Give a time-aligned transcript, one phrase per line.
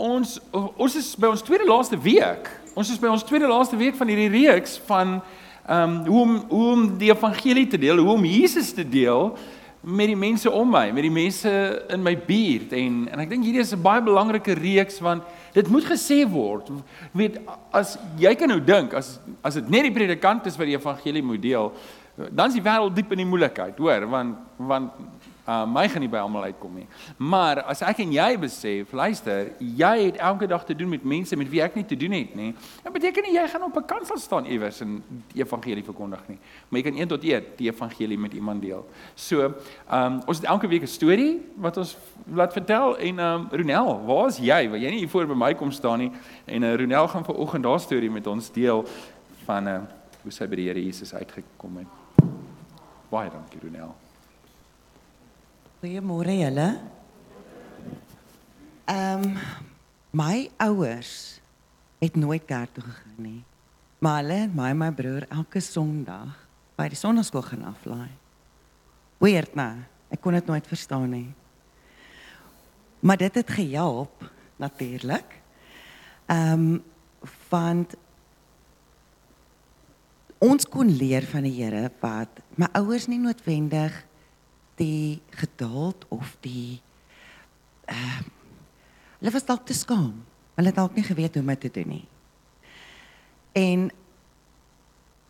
[0.00, 2.48] ons ons is by ons tweede laaste week.
[2.78, 5.20] Ons is by ons tweede laaste week van hierdie reeks van
[5.70, 9.36] ehm um, hoe om hoe om die evangelie te deel, hoe om Jesus te deel
[9.80, 11.50] met die mense om my, met die mense
[11.88, 15.68] in my buurt en en ek dink hierdie is 'n baie belangrike reeks want dit
[15.68, 16.70] moet gesê word.
[17.12, 17.40] Weet
[17.72, 21.22] as jy kan nou dink as as dit net die predikant is wat die evangelie
[21.22, 21.72] moet deel,
[22.16, 24.92] dan is die wêreld diep in die moeilikheid, hoor, want want
[25.50, 26.86] Uh my gaan nie by almal uitkom nie.
[27.18, 31.36] Maar as ek en jy besef, luister, jy het elke dag te doen met mense
[31.40, 32.50] met wie ek nie te doen het nie.
[32.84, 36.38] Dit beteken nie jy gaan op 'n kansel staan iewers en die evangelie verkondig nie.
[36.68, 38.86] Maar jy kan een tot een die evangelie met iemand deel.
[39.14, 39.54] So,
[39.90, 41.96] um ons het elke week 'n storie wat ons
[42.26, 44.68] laat vertel en um Ronel, waar is jy?
[44.70, 46.12] Want jy nie hier voor by my kom staan nie
[46.46, 48.86] en uh, Ronel gaan vanoggend daardie storie met ons deel
[49.44, 49.80] van uh
[50.22, 51.88] hoe sy by die Here Jesus uitgekom het.
[53.10, 54.09] Baie dankie Ronel.
[55.80, 56.76] Goeiemôre julle.
[58.84, 59.36] Ehm um,
[60.12, 61.40] my ouers
[62.02, 63.40] het nooit kerk toe gegaan nie.
[64.04, 66.34] Maar hulle, my en my broer elke Sondag
[66.76, 68.10] by die sonnaskool gaan aflaai.
[69.24, 69.70] Weird nou.
[70.12, 71.30] Ek kon dit nooit verstaan nie.
[73.00, 74.28] Maar dit het gehelp
[74.60, 75.40] natuurlik.
[76.28, 76.68] Ehm um,
[77.48, 77.96] want
[80.44, 83.96] ons kon leer van die Here wat my ouers nie noodwendig
[84.80, 86.80] die geduld of die
[87.90, 88.20] uh
[89.20, 90.14] hulle was dalk te skaam.
[90.56, 92.06] Hulle het dalk nie geweet hoe om dit te doen nie.
[93.52, 93.90] En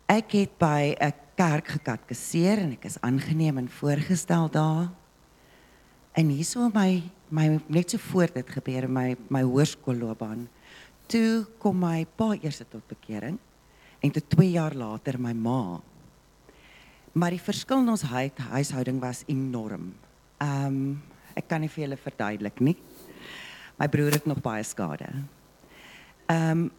[0.07, 4.89] ek het by 'n kerk gekatkeseer en ek is aangeneem en voorgestel daar.
[6.13, 10.49] En hierso my my net so voor dit gebeur in my my hoërskoolloopbaan.
[11.07, 13.37] Toe kom my pa eers tot bekering
[13.99, 15.81] en toe 2 jaar later my ma
[17.11, 19.91] Maar die verskil in ons huishouding was enorm.
[20.39, 20.83] Ehm um,
[21.31, 22.75] ek kan nie vir julle verduidelik nie.
[23.79, 25.07] My broer het nog baie skade.
[26.27, 26.69] Ehm um,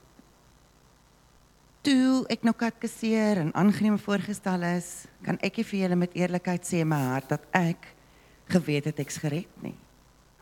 [1.82, 6.84] toe ek nog katkeseer en aangeneem voorgestel is, kan ek vir julle met eerlikheid sê
[6.84, 7.88] in my hart dat ek
[8.52, 9.74] geweet het ek's gered nie.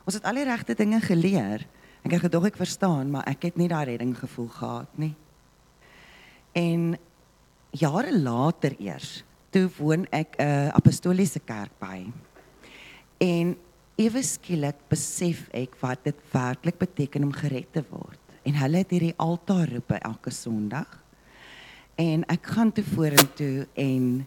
[0.04, 1.64] Ons het al die regte dinge geleer.
[2.04, 5.14] Ek het gedog ek verstaan, maar ek het nie daai redding gevoel gehad nie.
[6.52, 6.96] En
[7.70, 12.06] jare later eers toe woon ek 'n uh, apostoliese kerk by.
[13.20, 13.56] En
[14.00, 18.20] ewe skielik besef ek wat dit werklik beteken om gered te word.
[18.46, 20.88] En hulle het hierdie altaar roep elke Sondag.
[22.00, 24.26] En ek gaan toe vorentoe en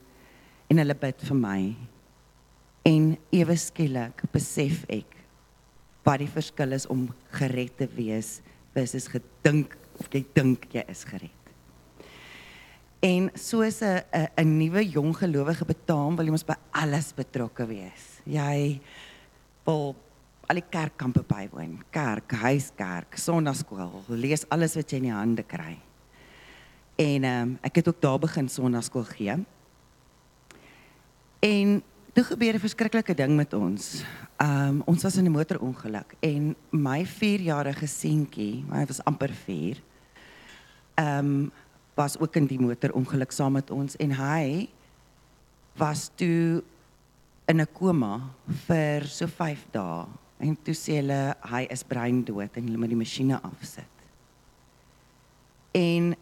[0.70, 1.76] en hulle bid vir my.
[2.86, 5.20] En ewe skielik besef ek
[6.04, 7.08] wat die verskil is om
[7.38, 8.42] gered te wees
[8.74, 11.43] versus gedink of jy dink jy is gered.
[13.04, 17.66] En soos 'n 'n 'n nuwe jong gelowige betaam wil jy mos by alles betrokke
[17.68, 18.22] wees.
[18.24, 18.80] Jy
[19.66, 19.96] wil
[20.48, 25.80] al die kerkkampe bywoon, kerk, huiskerk, sonnaskool, lees alles wat jy in die hande kry.
[26.96, 29.36] En ehm um, ek het ook daar begin sonnaskool gee.
[31.40, 34.04] En toe gebeur 'n verskriklike ding met ons.
[34.38, 39.82] Ehm um, ons was in 'n motorongeluk en my 4-jarige seentjie, hy was amper 4.
[40.96, 41.52] Ehm um,
[41.96, 44.70] was ook in die motorongeluk saam met ons en hy
[45.78, 46.64] was toe
[47.48, 48.34] in 'n koma
[48.68, 50.06] vir so 5 dae
[50.40, 53.94] en toe sê hulle hy is breindood en hulle moet die masjiene afsit.
[55.74, 56.16] En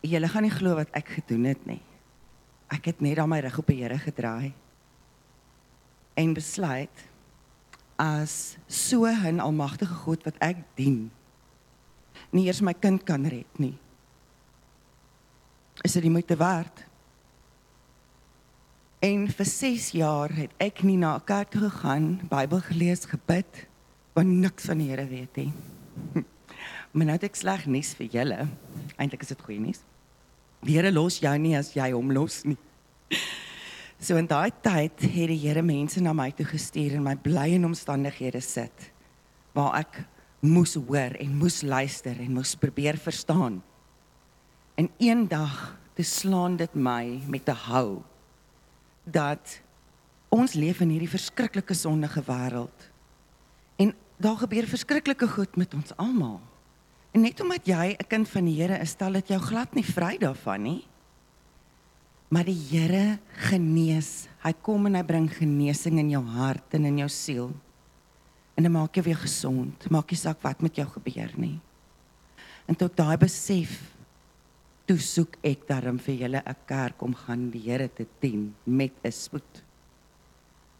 [0.00, 1.82] julle gaan nie glo wat ek gedoen het nie.
[2.68, 4.52] Ek het net aan my rug op die Here gedraai
[6.14, 7.08] en besluit
[7.96, 11.10] as so 'n almagtige God wat ek dien
[12.32, 13.78] nie eers my kind kan red nie
[15.82, 16.84] is dit die moeite werd.
[19.02, 23.66] En vir 6 jaar het ek nie na 'n kerk gegaan, Bybel gelees, gebid,
[24.14, 25.52] want niks van die Here weet nie.
[26.92, 28.48] Maar nou het ek sleg nuus vir julle.
[28.96, 29.80] Eintlik is dit goeie nuus.
[30.60, 32.58] Die Here los jou nie as jy hom los nie.
[34.02, 37.52] So in daai tyd het die Here mense na my toe gestuur en my bly
[37.54, 38.90] in omstandighede sit
[39.54, 40.00] waar ek
[40.42, 43.60] moes hoor en moes luister en moes probeer verstaan.
[44.74, 48.02] En eendag te slaan dit my met 'n hou
[49.04, 49.60] dat
[50.28, 52.90] ons leef in hierdie verskriklike sondige wêreld.
[53.76, 56.40] En daar gebeur verskriklike goed met ons almal.
[57.12, 59.84] En net omdat jy 'n kind van die Here is, stel dit jou glad nie
[59.84, 60.86] vry daarvan nie.
[62.28, 63.18] Maar die Here
[63.50, 64.28] genees.
[64.42, 67.52] Hy kom en hy bring genesing in jou hart en in jou siel.
[68.54, 69.90] En dit maak jou weer gesond.
[69.90, 71.60] Maak nie saak wat met jou gebeur nie.
[72.66, 73.92] En tot daai besef
[74.86, 78.92] toe soek ek daarom vir julle 'n kerk om gaan die Here te dien met
[79.04, 79.62] 'n spoed.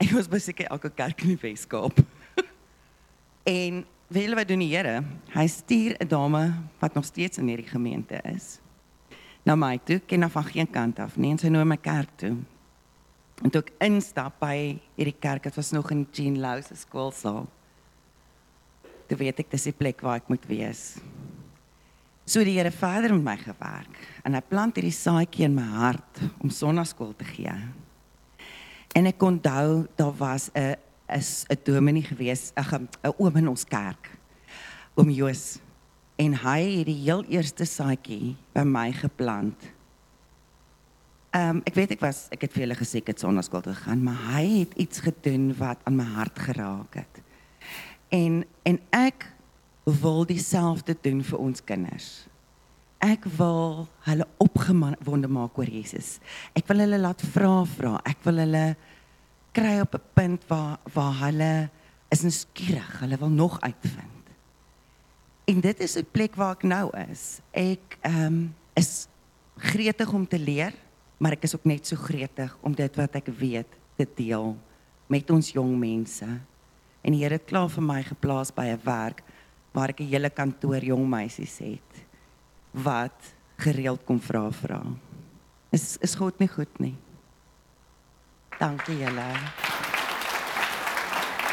[0.01, 1.99] Ek was beseker elke kerk in die Weskaap.
[3.47, 5.05] en weet julle wat doen die Here?
[5.35, 8.61] Hy stuur 'n dame wat nog steeds in hierdie gemeente is.
[9.45, 12.11] Na my toe, ken haar van geen kant af nie, en sy nooi my kerk
[12.17, 12.37] toe.
[13.43, 17.49] En toe ek instap by hierdie kerk, dit was nog in Jean Lou se skoolsaal.
[19.09, 21.01] Toe weet ek dis die plek waar ek moet wees.
[22.25, 26.21] So die Here verder met my gewerk en hy plant hierdie saadjie in my hart
[26.39, 27.55] om sonnaskool te gee.
[28.95, 30.77] En ek onthou daar was 'n
[31.11, 34.11] 'n dominee gewees, 'n 'n oom in ons kerk.
[34.95, 35.59] Oom Joos
[36.17, 39.73] en hy het die heel eerste saadjie by my geplant.
[41.33, 43.75] Ehm um, ek weet ek was ek het vir hulle gesê ek het sonnaskool toe
[43.75, 47.23] gegaan, maar hy het iets gedoen wat aan my hart geraak het.
[48.11, 49.32] En en ek
[49.85, 52.09] wil dieselfde doen vir ons kinders.
[53.03, 56.21] Ek wil hulle opgewonde maak oor Jesus.
[56.55, 57.97] Ek wil hulle laat vra vra.
[58.07, 58.77] Ek wil hulle
[59.53, 61.71] kry op 'n punt waar waar hulle
[62.11, 64.25] is nuuskierig, hulle wil nog uitvind.
[65.45, 67.41] En dit is 'n plek waar ek nou is.
[67.51, 69.09] Ek ehm um, is
[69.57, 70.73] gretig om te leer,
[71.19, 74.57] maar ek is ook net so gretig om dit wat ek weet te deel
[75.07, 76.27] met ons jong mense.
[77.03, 79.23] En die Here het klaar vir my geplaas by 'n werk
[79.73, 81.93] waar ek 'n hele kantoor jong meisies het
[82.71, 84.83] wat gereeld kom vra vra.
[85.71, 86.95] Is is God nie goed nie?
[88.59, 89.29] Dankie julle.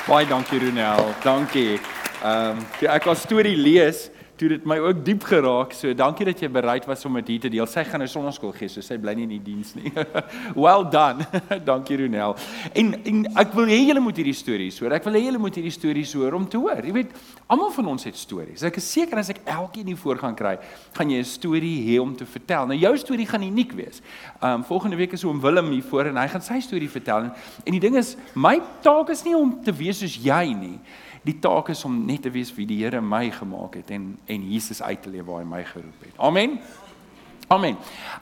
[0.08, 1.14] Baie dankie Ronel.
[1.24, 1.80] Dankie.
[2.24, 5.74] Ehm um, ek het 'n storie lees toe dit my ook diep geraak.
[5.76, 7.68] So dankie dat jy bereid was om dit hier te deel.
[7.68, 9.92] Sy gaan nou sonnaskool gee, so sy bly nie in die diens nie.
[10.64, 11.28] well done.
[11.70, 12.38] dankie Ronel.
[12.72, 14.96] En en ek wil hê julle moet hierdie stories hoor.
[14.96, 16.80] Ek wil hê julle moet hierdie stories hoor om te hoor.
[16.88, 17.12] Jy weet,
[17.52, 18.64] almal van ons het stories.
[18.70, 20.56] Ek is seker as ek elkeen hier voor gaan kry,
[20.96, 22.72] gaan jy 'n storie hê om te vertel.
[22.72, 24.00] Nou jou storie gaan uniek wees.
[24.40, 27.32] Um volgende week is oom Willem hier voor en hy gaan sy storie vertel.
[27.66, 30.80] En die ding is, my taak is nie om te wees soos jy nie.
[31.22, 34.52] Die taak is om net te weet wie die Here my gemaak het en en
[34.52, 36.16] Jesus uit te leef waar hy my geroep het.
[36.18, 36.60] Amen.
[37.50, 37.78] Amen.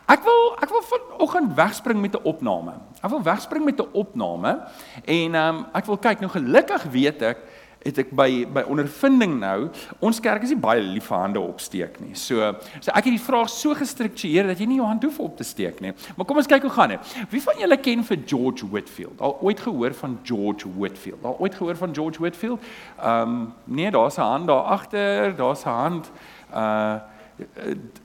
[0.08, 2.74] Ek wil ek wil vanoggend wegspring met 'n opname.
[3.04, 4.64] Ek wil wegspring met 'n opname
[5.04, 7.38] en ehm um, ek wil kyk nou gelukkig weet ek
[7.88, 9.70] het ek by by ondervinding nou
[10.04, 12.14] ons kerk is nie baie lief vir hande opsteek nie.
[12.20, 15.38] So so ek het die vraag so gestruktureer dat jy nie jou hand hoef op
[15.40, 15.94] te steek nie.
[16.16, 17.18] Maar kom ons kyk hoe gaan dit.
[17.34, 19.22] Wie van julle ken vir George Whitfield?
[19.22, 21.26] Al ooit gehoor van George Whitfield?
[21.26, 22.64] Al ooit gehoor van George Whitfield?
[23.02, 26.12] Ehm um, nee, daar's 'n hand daar agter, daar's 'n hand
[26.54, 26.96] uh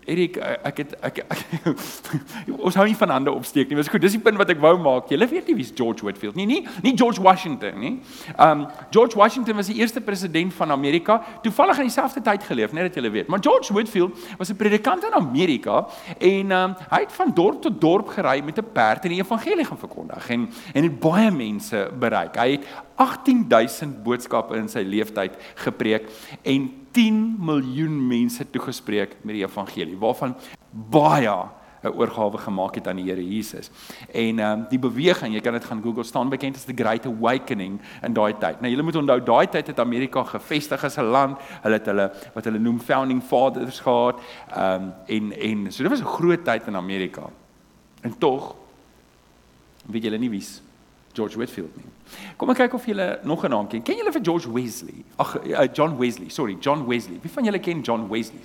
[0.04, 3.78] Erik ek het ek, ek, ek ons hou nie van hande opsteek nie.
[3.80, 4.02] Dis goed.
[4.04, 5.08] Dis die punt wat ek wou maak.
[5.12, 6.44] Julle weet nie wie's George Whitfield nie.
[6.50, 7.92] Nie nie George Washington nie.
[8.36, 11.22] Um George Washington was die eerste president van Amerika.
[11.46, 13.30] Toevallig in dieselfde tyd geleef, net dat julle weet.
[13.32, 15.86] Maar George Whitfield was 'n predikant in Amerika
[16.18, 19.64] en um hy het van dorp tot dorp gery met 'n perd en die evangelie
[19.64, 22.36] gaan verkondig en en het baie mense bereik.
[22.36, 22.66] Hy het
[23.02, 26.08] 18000 boodskappe in sy lewenstyd gepreek
[26.42, 30.36] en 10 miljoen mense toegespreek met die evangelie waarvan
[30.70, 31.34] baie
[31.82, 33.70] 'n oorgawe gemaak het aan die Here Jesus.
[34.12, 37.06] En ehm um, die beweging, jy kan dit gaan Google staan bekend as the Great
[37.06, 38.60] Awakening in daai tyd.
[38.60, 41.38] Nou julle moet onthou daai tyd het Amerika gevestig as 'n land.
[41.62, 44.20] Hulle het hulle wat hulle noem founding fathers gehad.
[44.54, 47.22] Ehm um, en en so dit was 'n groot tyd in Amerika.
[48.00, 48.54] En tog
[49.86, 50.62] weet julle nie wie's
[51.12, 51.86] George Whitfield nie.
[52.36, 53.82] Kom ek kyk of julle nog 'n naam ken.
[53.82, 55.04] Ken julle vir George Wesley?
[55.16, 57.18] Ag uh, John Wesley, sorry, John Wesley.
[57.22, 58.40] Wie van julle ken John Wesley?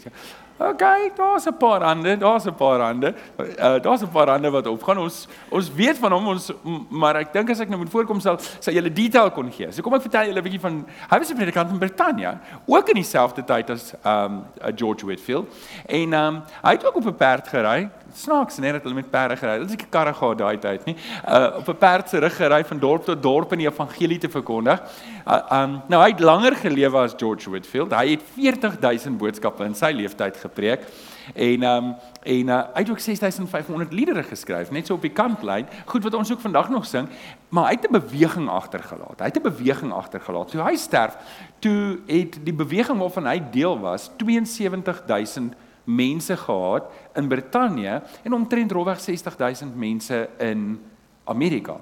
[0.59, 3.13] Okay, daar's 'n paar ander, daar's 'n paar ander.
[3.39, 4.97] Uh, daar's 'n paar ander wat opgaan.
[4.97, 6.51] Ons ons weet van hom ons
[6.89, 9.71] maar ek dink as ek nou moet voorkom sal sal julle detail kon gee.
[9.71, 12.89] So kom ek vertel julle 'n bietjie van hy was 'n predikant in Brittanje, ook
[12.89, 15.47] in dieselfde tyd as um George Whitfield.
[15.85, 19.37] En um hy het ook op 'n perd gery snaaks net dat hulle met perde
[19.37, 19.59] gery.
[19.59, 20.95] Het seker karre gehad daai tyd, nie?
[21.27, 24.29] Uh op 'n perd se rug gery van dorp tot dorp in die evangelie te
[24.31, 24.81] verkondig.
[25.25, 27.95] Uh, um nou hy het langer gelewe as George Whitfield.
[27.97, 30.85] Hy het 40000 boodskappe in sy lewenstyd gepreek.
[31.33, 31.89] En um
[32.27, 35.67] en uh, hy het ook 6500 liedere geskryf, net so op die kantlyn.
[35.87, 37.07] Goed wat ons ook vandag nog sing,
[37.49, 39.19] maar hy het 'n beweging agtergelaat.
[39.19, 40.49] Hy het 'n beweging agtergelaat.
[40.49, 41.17] So hy sterf
[41.59, 45.55] toe het die beweging waarvan hy deel was 72000
[45.87, 50.79] mense gehad in Brittanje en omtrent rowweg 60000 mense in
[51.23, 51.79] Amerika.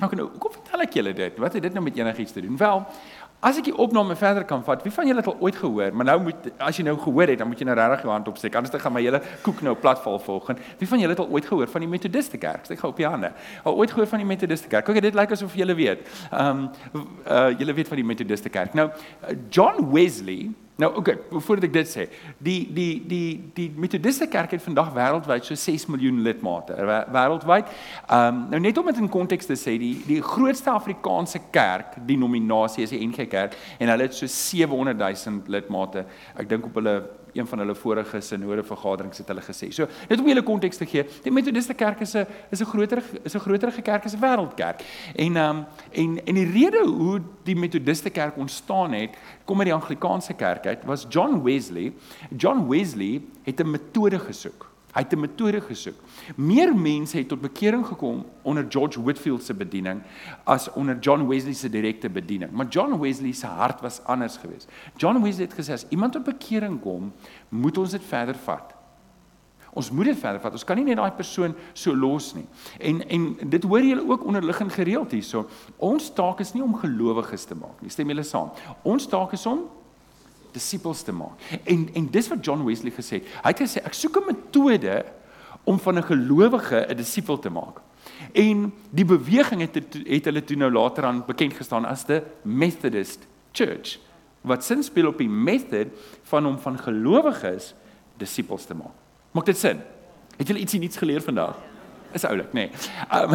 [0.00, 1.40] Nou, nou, kom vertel ek julle dit.
[1.42, 2.54] Wat het dit nou met enigiets te doen?
[2.56, 2.78] Wel,
[3.44, 6.08] as ek die opname verder kan vat, wie van julle het al ooit gehoor, maar
[6.08, 8.56] nou moet as jy nou gehoor het, dan moet jy nou regtig jou hand opsteek.
[8.56, 10.72] Anders dan gaan my hele koek nou platval volgens.
[10.80, 12.64] Wie van julle het al ooit gehoor van die Methodiste Kerk?
[12.68, 13.32] Steek gou op die hande.
[13.64, 14.88] Al ooit gehoor van die Methodiste Kerk?
[14.88, 16.08] Kyk, dit lyk asof julle weet.
[16.30, 16.64] Ehm
[16.96, 18.76] um, uh julle weet van die Methodiste Kerk.
[18.76, 18.88] Nou,
[19.52, 20.50] John Wesley
[20.80, 22.06] Nou oké, okay, voordat ek dit sê,
[22.40, 23.24] die die die
[23.56, 26.76] die Methodiste Kerk het vandag wêreldwyd so 6 miljoen lidmate
[27.12, 27.68] wêreldwyd.
[28.08, 31.98] Ehm um, nou net om dit in konteks te sê, die die grootste Afrikaanse kerk,
[32.08, 36.06] denominasie is die NG Kerk en hulle het so 700 000 lidmate.
[36.40, 36.96] Ek dink op hulle
[37.32, 39.70] een van hulle vorige sinode vergaderings het hulle gesê.
[39.70, 43.02] So, net om julle konteks te gee, die Methodiste Kerk is 'n is 'n groter
[43.22, 44.80] is 'n groter kerk as 'n wêreldkerk.
[45.16, 49.66] En ehm um, en en die rede hoe die Methodiste Kerk ontstaan het, kom uit
[49.66, 51.92] die Anglikaanse kerk uit, was John Wesley.
[52.36, 54.69] John Wesley het 'n metode gesoek.
[54.90, 55.94] Hy het 'n metode gesoek.
[56.36, 60.02] Meer mense het tot bekering gekom onder George Whitefield se bediening
[60.44, 62.50] as onder John Wesley se direkte bediening.
[62.50, 64.68] Maar John Wesley se hart was anders geweest.
[64.96, 67.12] John Wesley het gesê as iemand tot bekering kom,
[67.48, 68.74] moet ons dit verder vat.
[69.72, 70.52] Ons moet dit verder vat.
[70.52, 72.46] Ons kan nie net daai persoon so los nie.
[72.78, 75.46] En en dit hoor julle ook onderliggend gereeld hierso.
[75.76, 77.90] Ons taak is nie om gelowiges te maak nie.
[77.90, 78.50] Stem julle saam?
[78.82, 79.68] Ons taak is om
[80.52, 81.38] disippels te maak.
[81.64, 83.30] En en dis wat John Wesley gesê het.
[83.42, 85.04] Hy het gesê ek soek 'n metode
[85.64, 87.80] om van 'n gelowige 'n disipel te maak.
[88.32, 93.26] En die beweging het het hulle toe nou later aan bekend gestaan as the Methodist
[93.52, 93.98] Church
[94.40, 95.88] wat sin speel op die method
[96.30, 97.74] van om van gelowiges
[98.16, 98.96] disippels te maak.
[99.36, 99.82] Maak dit sin?
[100.36, 101.58] Het julle ietsie nuuts geleer vandag?
[102.16, 102.66] Is oulik, nê.
[102.66, 102.70] Nee.
[103.14, 103.34] Um,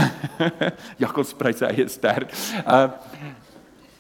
[1.04, 2.28] Jakob sprei sy eie ster.
[2.66, 2.90] Uh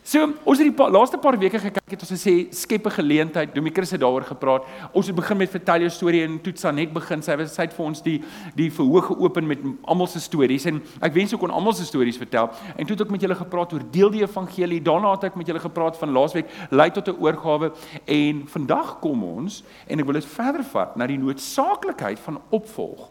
[0.05, 3.55] So, ons het die pa, laaste paar weke gekyk het ons gesê skep 'n geleentheid.
[3.55, 4.63] Domie Chris het daaroor gepraat.
[4.93, 7.24] Ons het begin met vertel jou storie en Toetsa net begin.
[7.24, 8.21] Sy het sy het vir ons die
[8.55, 12.17] die verhoog geopen met almal se stories en ek wens ek kon almal se stories
[12.17, 12.51] vertel.
[12.77, 14.81] En toe het ek met julle gepraat oor deel die evangelie.
[14.81, 17.71] Daarna het ek met julle gepraat van laasweek lei tot 'n oorgawe
[18.05, 23.09] en vandag kom ons en ek wil dit verder vat na die noodsaaklikheid van opvolg.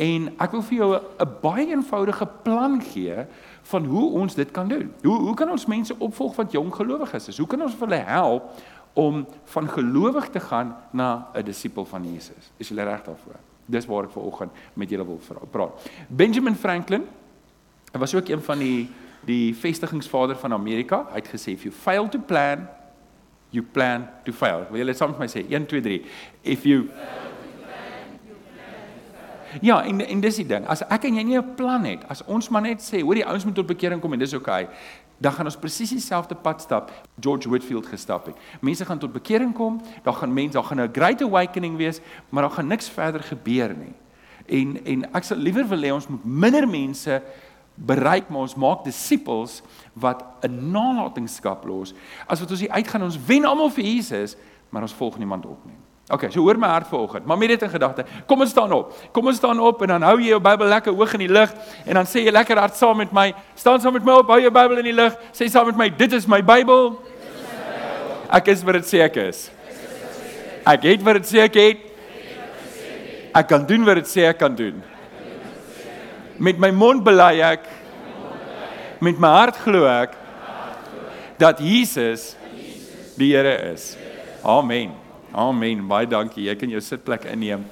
[0.00, 3.26] En ek wil vir jou 'n baie eenvoudige plan gee
[3.62, 4.92] van hoe ons dit kan doen.
[5.02, 7.38] Hoe hoe kan ons mense opvolg wat jong gelowiges is?
[7.38, 8.50] Hoe kan ons hulle help
[8.92, 12.50] om van gelowig te gaan na 'n disipel van Jesus?
[12.56, 13.38] Is jy reg daarvoor?
[13.66, 15.90] Dis waar ek vanoggend met julle wil praat.
[16.08, 17.04] Benjamin Franklin
[17.92, 18.90] was ook een van die
[19.24, 21.06] die vestigingsvader van Amerika.
[21.10, 22.68] Hy het gesê if you fail to plan,
[23.50, 24.66] you plan to fail.
[24.70, 26.04] Wil julle saam met my sê 1 2 3.
[26.42, 27.31] If you fail
[29.60, 30.66] Ja, en en dis die ding.
[30.66, 33.26] As ek en jy nie 'n plan het, as ons maar net sê, hoor die
[33.26, 34.74] ouens moet tot bekering kom en dis oukei, okay,
[35.22, 36.90] dan gaan ons presies dieselfde pad stap
[37.20, 38.36] George Whitefield gestap het.
[38.60, 42.42] Mense gaan tot bekering kom, daar gaan mense, daar gaan 'n great awakening wees, maar
[42.42, 43.94] daar gaan niks verder gebeur nie.
[44.46, 47.22] En en ek sal liewer wil hê ons moet minder mense
[47.74, 51.94] bereik maar ons maak disippels wat 'n nalatenskap los
[52.26, 54.36] as wat ons hier uitgaan ons wen almal vir Jesus
[54.70, 55.76] maar ons volg niemand op nie.
[56.12, 57.24] Okay, so hoor my hart vanoggend.
[57.24, 58.92] Maar met dit in gedagte, kom ons staan op.
[59.16, 61.54] Kom ons staan op en dan hou jy jou Bybel lekker hoog in die lug
[61.86, 63.30] en dan sê jy lekker hard saam met my.
[63.56, 65.16] Staan saam met my op, hou jou Bybel in die lug.
[65.32, 66.92] Sê saam met my, dit is my Bybel.
[68.28, 69.46] Ek is wat dit sê ek is.
[70.68, 71.88] Ek het wat dit sê ek het.
[73.32, 74.82] Ek kan doen wat dit sê ek kan doen.
[76.36, 77.64] Met my mond bely ek.
[79.00, 80.18] Met my hart glo ek
[81.40, 82.34] dat Jesus
[83.16, 83.94] die Here is.
[84.44, 85.01] Amen.
[85.32, 85.86] Amen.
[85.88, 86.44] Baie dankie.
[86.44, 87.64] Jy kan jou sitplek inneem.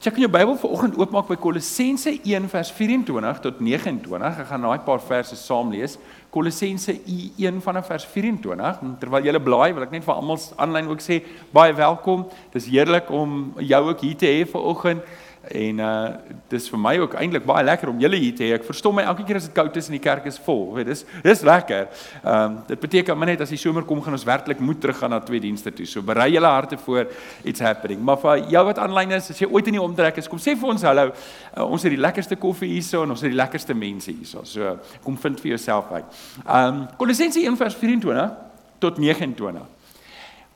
[0.00, 4.38] Check in jou Bybel vanoggend oopmaak by Kolossense 1 vers 24 tot 29.
[4.40, 5.98] Ek gaan daai paar verse saam lees.
[6.32, 8.78] Kolossense 1 vanaf vers 24.
[9.02, 11.18] Terwyl jy blaai, wil ek net vir almal aanlyn ook sê
[11.52, 12.22] baie welkom.
[12.54, 15.02] Dis heerlik om jou ook hier te hê vanoggend.
[15.48, 16.08] En uh
[16.50, 18.56] dis vir my ook eintlik baie lekker om julle hier te hê.
[18.58, 20.66] Ek verstom my elke keer as dit koud is en die kerk is vol.
[20.76, 21.86] Weet, dis dis lekker.
[22.20, 25.14] Ehm um, dit beteken maar net as die somer kom gaan ons werklik moet teruggaan
[25.14, 25.86] na twee dienste toe.
[25.88, 27.08] So berei julle harte voor
[27.44, 28.02] iets happening.
[28.04, 30.56] Maar vir jou wat aanlyn is, as jy ooit in die omtrek is, kom sê
[30.60, 31.08] vir ons hallo.
[31.56, 34.44] Uh, ons het die lekkerste koffie hierso en ons het die lekkerste mense hierso.
[34.44, 36.20] So kom vind vir jouself uit.
[36.44, 38.28] Ehm um, Kolossense 1:24
[38.78, 39.64] tot 29.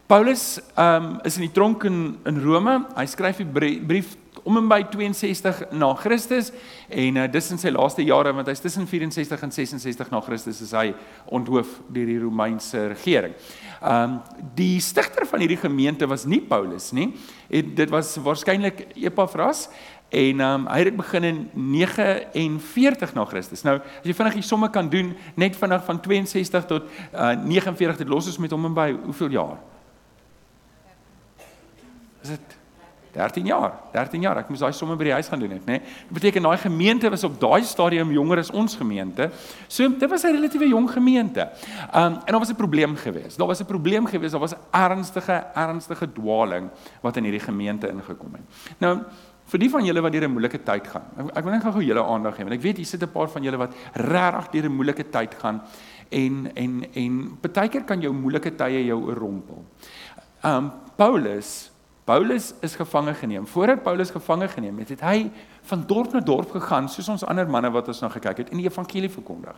[0.06, 2.82] Paulus um, is in die tronk in in Rome.
[2.98, 4.12] Hy skryf die brief
[4.44, 6.50] om en by 62 na Christus
[6.92, 10.60] en uh, dis in sy laaste jare want hy's tussen 64 en 66 na Christus
[10.64, 10.90] is hy
[11.32, 13.34] onthoof deur die Romeinse regering.
[13.80, 14.20] Um
[14.56, 17.12] die stigter van hierdie gemeente was nie Paulus nie.
[17.48, 19.66] Het, dit was waarskynlik Epaphras
[20.14, 23.64] en um hy het begin in 49 na Christus.
[23.64, 28.04] Nou as jy vinnig die somme kan doen net vinnig van 62 tot uh, 49
[28.04, 29.56] dit los ons met hom en by hoeveel jaar?
[32.24, 32.60] Is dit
[33.14, 34.40] 13 jaar, 13 jaar.
[34.42, 35.78] Ek moes daai somme by die huis gaan doen het, nê.
[35.78, 35.94] Nee.
[36.09, 39.30] Dit beteken daai gemeente was op daai stadium jonger as ons gemeente.
[39.68, 41.49] So dit was 'n relatiewe jong gemeente.
[41.94, 43.38] Um en daar was 'n probleem geweest.
[43.38, 44.33] Daar was 'n probleem geweest.
[44.33, 48.42] Daar was 'n ernstige ernstige dwaling wat in hierdie gemeente ingekom het.
[48.78, 49.04] Nou
[49.47, 51.04] vir die van julle wat deur 'n moeilike tyd gaan.
[51.18, 53.28] Ek, ek wil net gou julle aandag gee want ek weet hier sit 'n paar
[53.28, 55.62] van julle wat regtig deur 'n moeilike tyd gaan
[56.11, 59.64] en en en baie keer kan jou moeilike tye jou oorrompel.
[60.42, 61.74] Um Paulus
[62.04, 63.46] Paulus is gevange geneem.
[63.46, 65.30] Voordat Paulus gevange geneem het, het hy
[65.62, 68.61] van dorp na dorp gegaan soos ons ander manne wat ons nou gekyk het en
[68.61, 69.56] die evangelie verkondig.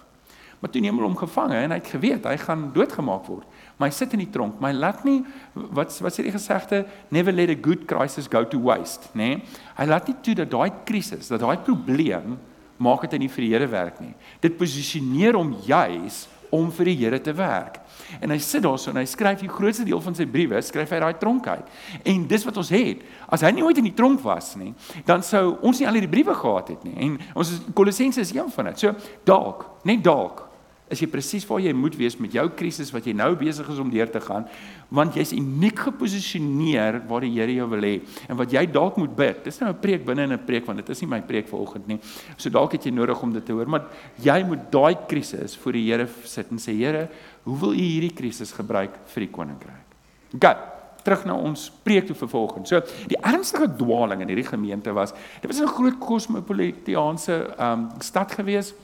[0.63, 3.59] Maar toe neem hulle hom gevange en hy het geweet hy gaan doodgemaak word.
[3.77, 5.19] Maar hy sit in die tronk, maar hy laat nie
[5.55, 9.35] wat wat sê die gesegde never let a good crisis go to waste, nê?
[9.35, 9.59] Nee?
[9.77, 12.39] Hy laat nie toe dat daai krisis, dat daai probleem
[12.79, 14.15] maak dit nie vir die Here werk nie.
[14.41, 16.25] Dit posisioneer hom juis
[16.55, 17.81] om vir die Here te werk.
[18.21, 21.01] En hy sit daarso en hy skryf die grootste deel van sy briewe, skryf hy
[21.03, 21.77] daai tronk uit.
[22.07, 23.05] En dis wat ons het.
[23.33, 24.73] As hy nie ooit in die tronk was nie,
[25.09, 26.97] dan sou ons nie al hierdie briewe gehad het nie.
[27.09, 28.85] En ons Kolossense is een van dit.
[28.85, 28.95] So
[29.29, 30.47] dalk, net dalk
[30.93, 33.81] is jy presies waar jy moet wees met jou krisis wat jy nou besig is
[33.83, 34.47] om deur te gaan,
[34.95, 37.97] want jy's uniek geposisioneer waar die Here jou wil hê.
[38.31, 40.79] En wat jy dalk moet bid, dis nou 'n preek binne in 'n preek want
[40.79, 41.99] dit is nie my preek vanoggend nie.
[42.37, 43.87] So dalk het jy nodig om dit te hoor, maar
[44.23, 47.09] jy moet daai krisis voor die Here sit en sê Here,
[47.45, 49.87] hoe wil U hierdie krisis gebruik vir die koninkryk?
[50.35, 50.77] OK
[51.07, 52.69] terug na ons preek toe vervolgens.
[52.69, 57.91] So die ernstige dwaling in hierdie gemeente was, dit was 'n groot kosmopolitiese ehm um,
[58.01, 58.75] stad geweest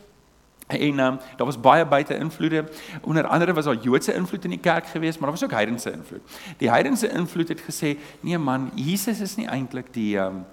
[0.66, 2.64] En um, daar was baie buite invloede.
[3.00, 5.92] Onder andere was daar Joodse invloed in die kerk geweest, maar daar was ook heidense
[5.92, 6.21] invloed.
[6.57, 10.45] Die heidense invloed het gesê, "Nee man, Jesus is nie eintlik die um,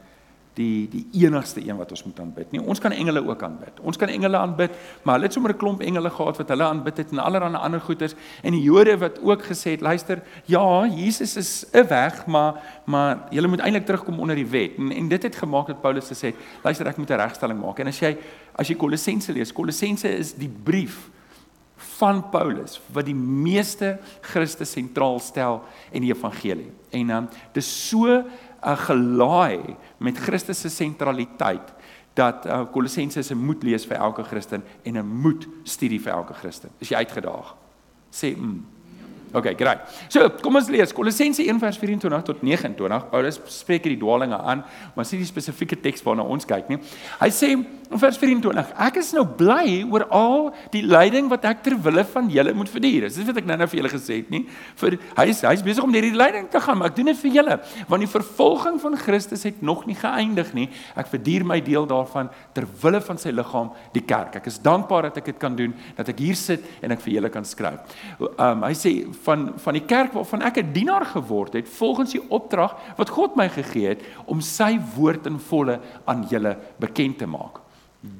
[0.60, 2.62] die die enigste een wat ons moet aanbid nie.
[2.62, 3.80] Ons kan engele ook aanbid.
[3.88, 6.98] Ons kan engele aanbid, maar hulle het sommer 'n klomp engele gehad wat hulle aanbid
[6.98, 11.36] het en allerlei ander goeters en die Jode wat ook gesê het, luister, ja, Jesus
[11.38, 14.78] is 'n weg, maar maar jy moet eintlik terugkom onder die wet.
[14.78, 17.80] En en dit het gemaak dat Paulus gesê het, luister, ek moet 'n regstelling maak.
[17.80, 18.18] En as jy
[18.56, 21.10] as jy Kolossense lees, Kolossense is die brief
[21.80, 25.62] van Paulus wat die meeste Christus sentraal stel
[25.92, 26.72] in die evangelie.
[26.90, 28.24] En dan um, dis so
[28.62, 31.74] 'n gelaai met Christus se sentraliteit
[32.14, 36.34] dat uh, Kolossense se moet lees vir elke Christen en 'n moet studie vir elke
[36.34, 36.70] Christen.
[36.78, 37.56] Is jy uitgedaag?
[38.12, 38.66] Sê mm.
[39.32, 39.84] Okay, great.
[40.10, 43.10] So, kom ons lees Kolossense 1:24 tot 29.
[43.12, 44.64] Paulus spreek hierdie dwalinge aan,
[44.96, 46.80] maar sien die spesifieke teks waarna ons kyk nie.
[47.20, 51.62] Hy sê in vers 24: Ek is nou bly oor al die lyding wat ek
[51.66, 53.06] ter wille van julle moet verduur.
[53.10, 54.42] Dis wat ek nou-nou vir julle gesê het nie.
[54.82, 57.38] Vir hy is hy's besig om hierdie lyding te gaan, maar ek doen dit vir
[57.40, 57.60] julle,
[57.90, 60.68] want die vervolging van Christus het nog nie geëindig nie.
[60.98, 64.40] Ek verduur my deel daarvan ter wille van sy liggaam, die kerk.
[64.42, 67.20] Ek is dankbaar dat ek dit kan doen, dat ek hier sit en ek vir
[67.20, 67.98] julle kan skryf.
[68.20, 72.24] Um hy sê van van die kerk waarvan ek 'n dienaar geword het volgens die
[72.30, 77.26] opdrag wat God my gegee het om sy woord in volle aan julle bekend te
[77.26, 77.60] maak.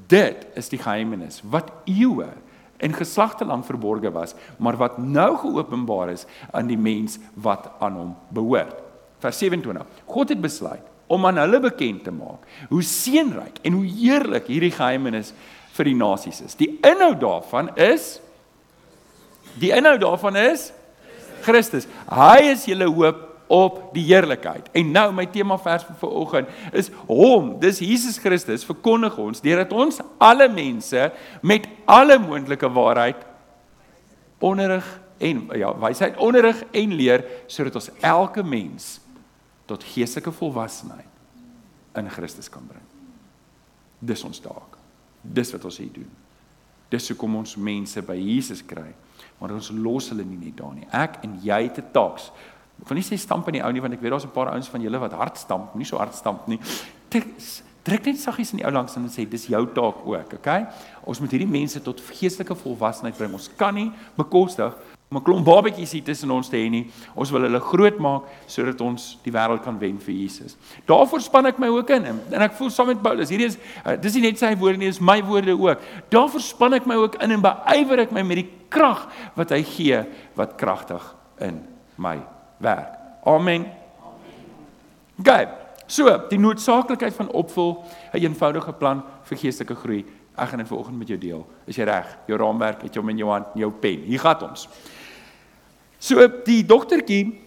[0.06, 2.28] Dit is die geheimnis wat eeue
[2.76, 7.92] en geslagte lank verborge was, maar wat nou geopenbaar is aan die mens wat aan
[7.92, 8.76] hom behoort.
[9.20, 9.86] Vers 27.
[10.06, 14.72] God het besluit om aan hulle bekend te maak hoe seënryk en hoe heerlik hierdie
[14.72, 15.34] geheimnis
[15.76, 16.54] vir die nasies is.
[16.54, 18.20] Die inhoud daarvan is
[19.58, 20.70] die inhoud daarvan is
[21.44, 21.88] Christus.
[22.10, 24.68] Hy is julle hoop op die heerlikheid.
[24.78, 29.74] En nou my tema vers vir vanoggend is hom, dis Jesus Christus verkondig ons deurdat
[29.74, 31.08] ons alle mense
[31.42, 33.26] met alle moontlike waarheid
[34.38, 34.86] onderrig
[35.18, 39.00] en ja, wysheid onderrig en leer sodat ons elke mens
[39.66, 42.86] tot geestelike volwassenheid in Christus kan bring.
[43.98, 44.78] Dis ons taak.
[45.20, 46.08] Dis wat ons hier doen.
[46.90, 48.92] Dis hoekom ons mense by Jesus kry
[49.40, 50.86] maar ons los hulle nie net daar nie.
[50.92, 52.20] Ek en jy het 'n taak.
[52.80, 54.52] Ek wil nie sê stamp in die ou nie want ek weet daar's 'n paar
[54.52, 56.58] ouens van julle wat hard stamp, nie so hard stamp nie.
[57.82, 60.66] Druk net saggies in die ou langs en sê dis jou taak ook, okay?
[61.04, 63.32] Ons moet hierdie mense tot geestelike volwassenheid bring.
[63.32, 64.74] Ons kan nie bekostig
[65.10, 66.90] om 'n klomp babetjies hier tussen ons te hê nie.
[67.14, 70.56] Ons wil hulle groot maak sodat ons die wêreld kan wen vir Jesus.
[70.86, 73.28] Daarvoor span ek my ook in en ek voel saam met Paulus.
[73.28, 75.80] Hierdie is uh, dis nie net sy woorde nie, dis my woorde ook.
[76.10, 79.62] Daarvoor span ek my ook in en beywer ek my met die krag wat hy
[79.66, 80.00] gee
[80.38, 81.04] wat kragtig
[81.42, 81.60] in
[82.00, 82.18] my
[82.62, 82.96] werk.
[83.26, 83.66] Amen.
[84.00, 85.24] Amen.
[85.24, 85.56] Gaan.
[85.90, 90.04] So, die noodsaaklikheid van opvul 'n een eenvoudige plan vir geestelike groei.
[90.36, 91.46] Ek gaan dit vanoggend met jou deel.
[91.66, 92.18] Is jy reg?
[92.26, 94.00] Jou raamwerk het jy om in jou hand, jou pen.
[94.06, 94.68] Hier gaan ons.
[95.98, 97.39] So die dogtertjie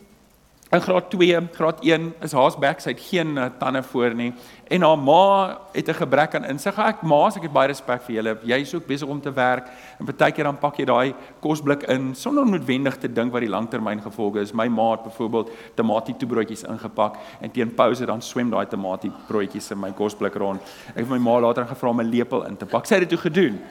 [0.73, 4.31] in graad 2, graad 1 is haas back, sy het geen uh, tande voor nie
[4.73, 6.77] en haar ma het 'n gebrek aan insig.
[6.77, 8.37] Ek ma's, ek het baie respek vir julle.
[8.43, 9.67] Jy's ook besig om te werk
[9.99, 13.49] en baie keer dan pak jy daai kosblik in sonder noodwendig te dink wat die
[13.49, 14.53] langtermyngevolge is.
[14.53, 19.71] My ma het byvoorbeeld tamatie toebroodjies ingepak en teen pouse dan swem daai tamatie broodjies
[19.71, 20.61] in my kosblik rond.
[20.95, 22.85] Ek het my ma later gevra om 'n lepel in te pak.
[22.85, 23.61] Sy het dit toe gedoen.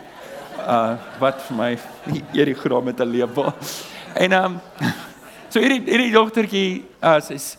[0.59, 1.79] Uh wat vir my
[2.39, 3.53] eerie graad met 'n lepel.
[4.15, 4.61] En ehm um,
[5.53, 7.53] so hierdie hierdie dogtertjie, uh sy's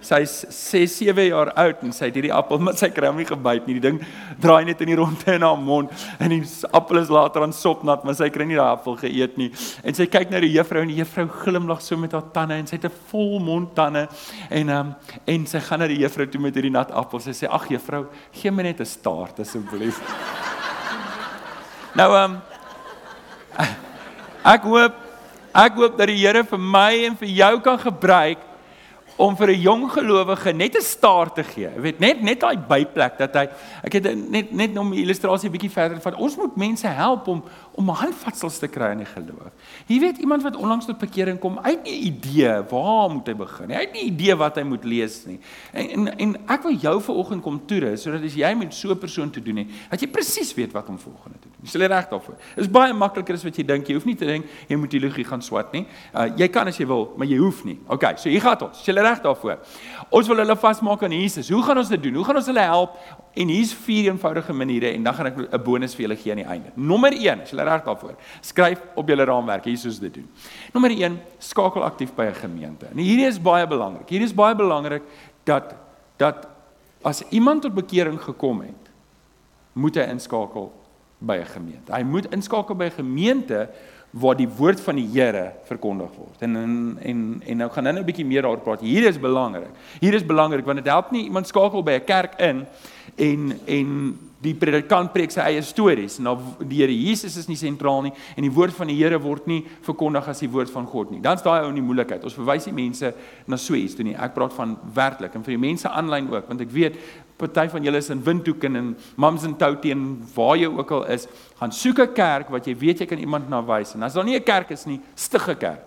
[0.00, 3.74] Sy's 6, 7 jaar oud en sy het hierdie appel met sy krummie gebyt nie.
[3.76, 3.98] Die ding
[4.40, 6.40] draai net in die ronde in haar mond en die
[6.72, 9.50] appel is later aan sopnat, maar sy kry nie daai appel geëet nie.
[9.84, 12.70] En sy kyk na die juffrou en die juffrou glimlag so met haar tande en
[12.70, 14.06] sy het 'n vol mond tande
[14.48, 14.94] en um,
[15.26, 17.20] en sy gaan na die juffrou toe met hierdie nat appel.
[17.20, 20.00] Sy sê: "Ag juffrou, gee my net 'n staart asseblief."
[22.00, 22.40] nou ehm um,
[24.44, 24.99] ek hoop
[25.54, 28.38] ek hoop dat die Here vir my en vir jou kan gebruik
[29.20, 31.68] om vir 'n jong gelowige net 'n staart te gee.
[31.68, 33.48] Jy weet net net daai byplek dat hy
[33.84, 37.44] ek het net net om 'n illustrasie bietjie verder van ons moet mense help om
[37.80, 39.52] om handvatsels te kry in die geloof.
[39.88, 43.36] Jy weet iemand wat onlangs tot bekering kom, hy het nie idee waar moet hy
[43.40, 43.78] begin nie.
[43.78, 45.38] Hy het nie idee wat hy moet lees nie.
[45.72, 48.98] En en, en ek wil jou vanoggend kom toerus sodat as jy met so 'n
[49.00, 51.58] persoon te doen het, dat jy presies weet wat om volgende te doen.
[51.64, 52.36] Jy sal reg daarvoor.
[52.54, 53.88] Dit is baie makliker as wat jy dink.
[53.88, 55.86] Jy hoef nie te dink jy moet teologie gaan swat nie.
[56.14, 57.78] Uh, jy kan as jy wil, maar jy hoef nie.
[57.90, 58.82] Okay, so hier gaan ons.
[58.86, 59.58] Jy reg daarvoor.
[60.10, 61.50] Ons wil hulle vasmaak aan Jesus.
[61.52, 62.20] Hoe gaan ons dit doen?
[62.20, 62.96] Hoe gaan ons hulle help?
[63.38, 66.42] En hier's vier eenvoudige maniere en dan gaan ek 'n bonus vir julle gee aan
[66.42, 66.72] die einde.
[66.74, 68.16] Nommer 1, as jy reg daarvoor.
[68.40, 70.28] Skryf op julle raamwerk hier soos dit doen.
[70.74, 72.86] Nommer 1, skakel aktief by 'n gemeente.
[72.86, 74.08] En hierdie is baie belangrik.
[74.08, 75.02] Hierdie is baie belangrik
[75.44, 75.74] dat
[76.16, 76.48] dat
[77.02, 78.90] as iemand tot bekering gekom het,
[79.72, 80.72] moet hy inskakel
[81.20, 81.92] by 'n gemeente.
[81.92, 83.68] Hy moet inskakel by 'n gemeente
[84.10, 86.42] waar die woord van die Here verkondig word.
[86.42, 88.80] En en en, en nou gaan nou 'n bietjie meer daaroor praat.
[88.80, 89.70] Hier is belangrik.
[90.00, 92.66] Hier is belangrik want dit help nie iemand skakel by 'n kerk in
[93.16, 96.18] en en die predikant preek sy eie stories.
[96.18, 99.46] Nou die Here Jesus is nie sentraal nie en die woord van die Here word
[99.46, 101.20] nie verkondig as die woord van God nie.
[101.20, 102.24] Dan's daai ou in die moeilikheid.
[102.24, 103.14] Ons verwys die mense
[103.46, 104.16] na so iets toe nie.
[104.16, 106.96] Ek praat van werklik en vir die mense aanlyn ook want ek weet
[107.40, 110.90] party van julle is in Windhoek en in Mams en Touty en waar jy ook
[110.98, 111.26] al is,
[111.60, 114.24] gaan soek 'n kerk wat jy weet jy kan iemand na wys en as daar
[114.24, 115.86] nie 'n kerk is nie, stig 'n kerk.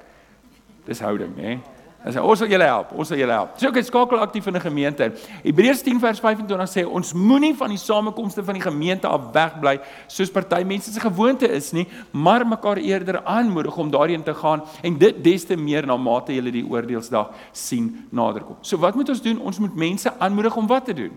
[0.85, 1.59] Dis houding, hè.
[2.03, 3.53] As ons wil julle help, ons wil julle help.
[3.55, 5.13] So ek is skakel aktief in 'n gemeente.
[5.43, 9.79] Hebreërs 10 vers 25 sê ons moenie van die samekomste van die gemeente af wegbly
[10.07, 14.63] soos party mense se gewoonte is nie, maar mekaar eerder aanmoedig om daarheen te gaan
[14.83, 18.57] en dit des te meer na mate julle die oordeelsdag sien naderkom.
[18.61, 19.39] So wat moet ons doen?
[19.39, 21.11] Ons moet mense aanmoedig om wat te doen?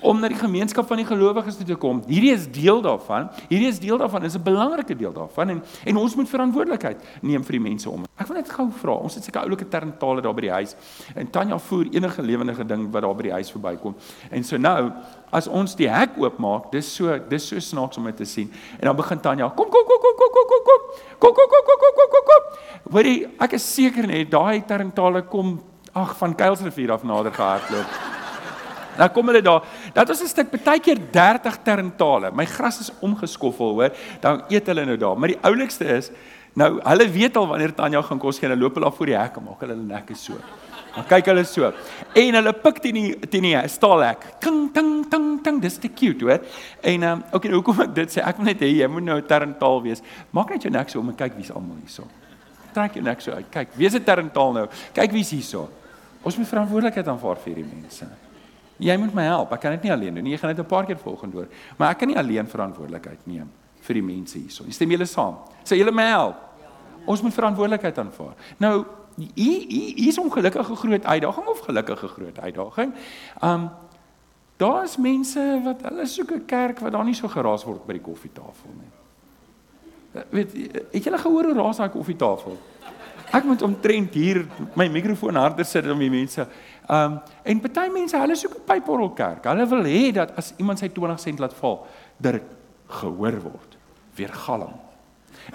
[0.00, 2.02] Om na die gemeenskap van die gelowiges toe te kom.
[2.08, 3.28] Hierdie is deel daarvan.
[3.48, 4.20] Hierdie is deel daarvan.
[4.20, 7.90] Dit is 'n belangrike deel daarvan en en ons moet verantwoordelikheid neem vir die mense
[7.90, 8.04] om.
[8.16, 8.92] Ek wil net gou vra.
[8.92, 10.76] Ons het seker oulike terntale daar by die huis.
[11.14, 13.94] En Tanya voer enige lewendige ding wat daar by die huis verbykom.
[14.30, 14.92] En so nou,
[15.30, 18.50] as ons die hek oopmaak, dis so dis so snaaks om dit te sien.
[18.78, 20.80] En dan begin Tanya, kom kom kom kom kom kom kom kom.
[21.18, 22.92] Kom kom kom kom kom kom kom kom.
[22.92, 25.60] Hoorie, ek is seker net daai terntale kom
[25.92, 28.11] ag van Kuilsrivier af nader gehardloop.
[28.98, 29.62] Nou kom hulle daar.
[29.94, 32.30] Dat is 'n stuk baie keer 30 terntale.
[32.32, 33.92] My gras is omgeskoffel, hoor.
[34.20, 35.18] Dan eet hulle nou daar.
[35.18, 36.10] Maar die oulikste is
[36.54, 39.06] nou hulle weet al wanneer Tanya gaan kos gee en hulle loop hulle af voor
[39.06, 40.32] die hek en maak hulle nekke so.
[40.94, 41.72] Dan kyk hulle so.
[42.14, 44.40] En hulle pik teen die teen die staalhek.
[44.40, 46.40] Ting ting ting ting, dis te cute, hoor.
[46.80, 48.20] En ehm um, okay, nou hoekom ek dit sê?
[48.20, 50.02] Ek wil net hê jy moet nou 'n terntaal wees.
[50.30, 52.04] Maak net jou nek so om en kyk wie's almal hierso.
[52.72, 53.46] Trek jou nek so uit.
[53.50, 54.66] Kyk, wie's 'n terntaal nou?
[54.92, 55.68] Kyk wie's hierso.
[56.22, 58.06] Ons moet verantwoordelikheid aanvaar vir hierdie mense.
[58.82, 59.52] Jy moet my help.
[59.54, 60.32] Ek kan dit nie alleen doen nie.
[60.34, 61.48] Jy gaan dit 'n paar keer volgende hoor.
[61.78, 64.64] Maar ek kan nie alleen verantwoordelikheid neem vir die mense hierso.
[64.64, 65.38] Jy stem julle saam.
[65.64, 66.36] Sê julle my help.
[67.06, 68.34] Ons moet verantwoordelikheid aanvaar.
[68.58, 68.84] Nou,
[69.34, 72.94] hier hier is ongelukkige groot uitdaging of gelukkige groot uitdaging.
[73.42, 73.70] Um
[74.56, 77.92] daar is mense wat hulle soek 'n kerk wat daar nie so geraas word by
[77.92, 78.92] die koffietafel nie.
[80.12, 80.52] Eh, weet
[80.92, 82.58] het julle gehoor hoe raas daai koffietafel?
[83.32, 86.46] Ek moet omtrent hier my mikrofoon harder sit om die mense
[86.92, 89.44] um, en party mense, hulle soek 'n pyporrelkerk.
[89.44, 91.86] Hulle wil hê dat as iemand sy 20 sent laat val,
[92.18, 92.42] dit
[93.00, 93.76] gehoor word,
[94.16, 94.74] weer galm.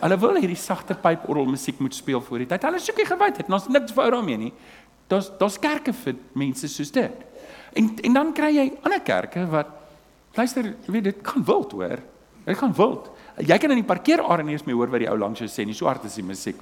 [0.02, 2.64] Hulle wil hierdie sagte pyporrel musiek moet speel voor die tyd.
[2.64, 4.54] Hulle soek nie gewydheid, ons niks fout daarmee nie.
[5.08, 7.26] Daar's daar's kerke vir mense soos dit.
[7.74, 9.68] En en dan kry jy ander kerke wat
[10.36, 12.00] luister, weet dit kan wild hoor.
[12.46, 13.10] Dit gaan wild.
[13.38, 15.66] Jy kan in die parkeerarea nie eens meer hoor wat die ou langs jou sê
[15.66, 16.58] nie, so hard is die musiek.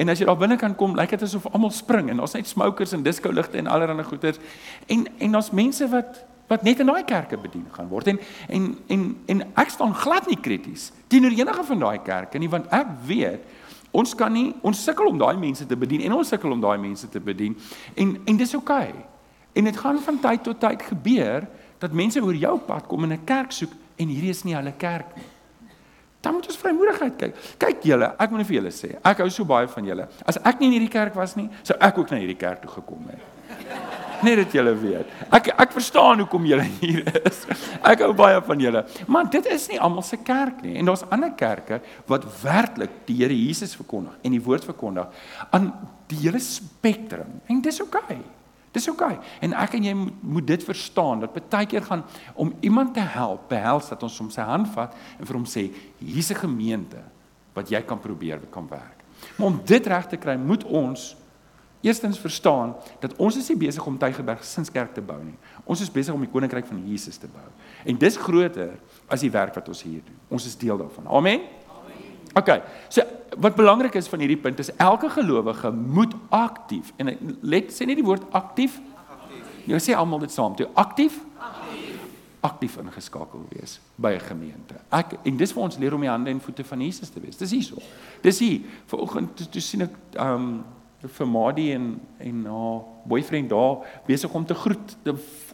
[0.00, 2.48] En as jy daar binne kan kom, lyk dit asof almal spring en daar's net
[2.48, 4.40] smokers en disco ligte en allerlei goeters.
[4.88, 8.08] En en daar's mense wat wat net in daai kerke bedien gaan word.
[8.14, 12.48] En en en en ek staan glad nie krities teenoor enige van daai kerke nie,
[12.48, 13.44] want ek weet
[13.92, 16.78] ons kan nie ons sukkel om daai mense te bedien en ons sukkel om daai
[16.78, 17.56] mense te bedien.
[17.94, 18.88] En en dis oukei.
[18.88, 19.04] Okay.
[19.54, 21.46] En dit gaan van tyd tot tyd gebeur
[21.78, 24.72] dat mense oor jou pad kom en 'n kerk soek en hierdie is nie hulle
[24.72, 25.33] kerk nie.
[26.24, 27.36] Dan moet ons vrymoedigheid kyk.
[27.60, 30.08] Kyk julle, ek moet vir julle sê, ek hou so baie van julle.
[30.24, 32.72] As ek nie in hierdie kerk was nie, sou ek ook na hierdie kerk toe
[32.78, 33.30] gekom het.
[34.24, 35.10] Net dat julle weet.
[35.36, 37.42] Ek ek verstaan hoekom julle hier is.
[37.84, 38.84] Ek hou baie van julle.
[39.10, 40.78] Maar dit is nie almal se kerk nie.
[40.80, 45.68] En daar's ander kerke wat werklik die Here Jesus verkondig en die woord verkondig aan
[46.08, 47.36] die hele spektrum.
[47.52, 48.00] En dis oukei.
[48.16, 48.43] Okay.
[48.74, 49.14] Dis oukei.
[49.14, 49.34] Okay.
[49.46, 52.02] En ek en jy moet, moet dit verstaan dat baie keer gaan
[52.34, 55.68] om iemand te help, behels dat ons hom sy hand vat en vir hom sê,
[56.02, 57.02] hier's 'n gemeente
[57.54, 59.04] wat jy kan probeer kan werk.
[59.36, 61.16] Maar om dit reg te kry, moet ons
[61.80, 65.36] eerstens verstaan dat ons is nie besig om Tygerberg Gesinskerk te bou nie.
[65.64, 67.46] Ons is besig om die koninkryk van Jesus te bou.
[67.84, 68.72] En dis groter
[69.06, 70.16] as die werk wat ons hier doen.
[70.28, 71.06] Ons is deel daarvan.
[71.06, 71.40] Amen.
[72.34, 72.50] OK.
[72.88, 73.02] So
[73.38, 77.98] wat belangrik is van hierdie punt is elke gelowige moet aktief en let sê nie
[77.98, 79.46] die woord aktief aktief.
[79.66, 82.02] Jy sê almal dit saam toe aktief aktief
[82.44, 84.74] aktief ingeskakel wees by 'n gemeente.
[84.92, 87.36] Ek en dis vir ons leer om die hande en voete van Jesus te wees.
[87.36, 87.76] Dis hierso.
[88.20, 88.60] Dis hier.
[88.86, 90.64] Vanoggend toe, toe sien ek um
[91.08, 94.96] vir Madie en en haar boyfriend daar besig om te groet.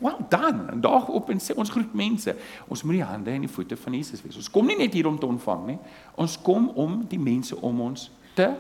[0.01, 0.81] Well done.
[0.81, 2.37] Daag op en sê ons groet mense.
[2.69, 4.37] Ons moet die hande en die voete van Jesus wees.
[4.37, 5.79] Ons kom nie net hier om te ontvang nie.
[6.15, 8.51] Ons kom om die mense om ons te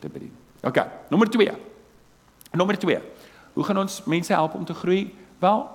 [0.00, 0.32] te bedien.
[0.64, 1.52] OK, nommer 2.
[2.52, 2.98] Nommer 2.
[3.52, 5.14] Hoe gaan ons mense help om te groei?
[5.38, 5.68] Wel,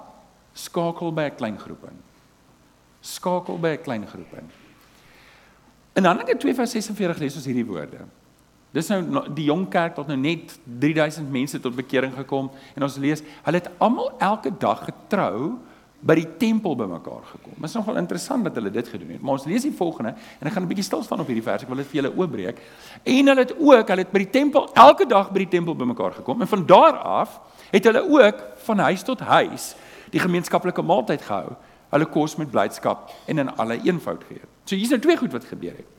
[0.53, 1.97] skakel by 'n klein groep in.
[3.01, 4.49] Skakel by 'n klein groep in.
[5.93, 7.97] In Handelinge 2:46 lees ons hierdie woorde.
[8.75, 12.97] Dis nou die jong kerk tot nou net 3000 mense tot bekering gekom en ons
[12.99, 15.55] lees hulle het almal elke dag getrou
[16.05, 17.55] by die tempel bymekaar gekom.
[17.55, 19.21] Dit is nogal interessant dat hulle dit gedoen het.
[19.23, 21.63] Maar ons lees die volgende en ek gaan 'n bietjie stil staan op hierdie vers.
[21.63, 22.59] Ek wil dit vir julle oopbreek.
[23.03, 26.13] En hulle het ook, hulle het by die tempel elke dag by die tempel bymekaar
[26.13, 29.75] gekom en van daar af het hulle ook van huis tot huis
[30.11, 31.55] die gemeenskaplike maaltyd gehou.
[31.89, 34.49] Hulle kos met blydskap en in alle eenvoud geëet.
[34.65, 35.94] So hier's nou twee goed wat gebeur het.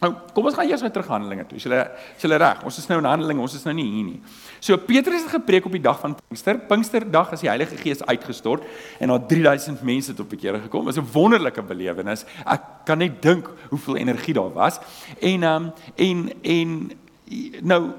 [0.00, 1.58] Nou, kom ons gaan eers weer terug Handelinge toe.
[1.60, 1.80] Is hulle
[2.16, 2.62] is hulle reg?
[2.64, 4.20] Ons is nou in Handelinge, ons is nou nie hier nie.
[4.64, 6.56] So Petrus het gepreek op die dag van Pinkster.
[6.70, 8.64] Pinksterdag as die Heilige Gees uitgestort
[8.98, 10.88] en daar 3000 mense tot bekering gekom.
[10.88, 12.24] Dit is 'n wonderlike belewenis.
[12.46, 14.80] Ek kan net dink hoeveel energie daar was.
[15.20, 16.90] En ehm um, en en
[17.60, 17.92] nou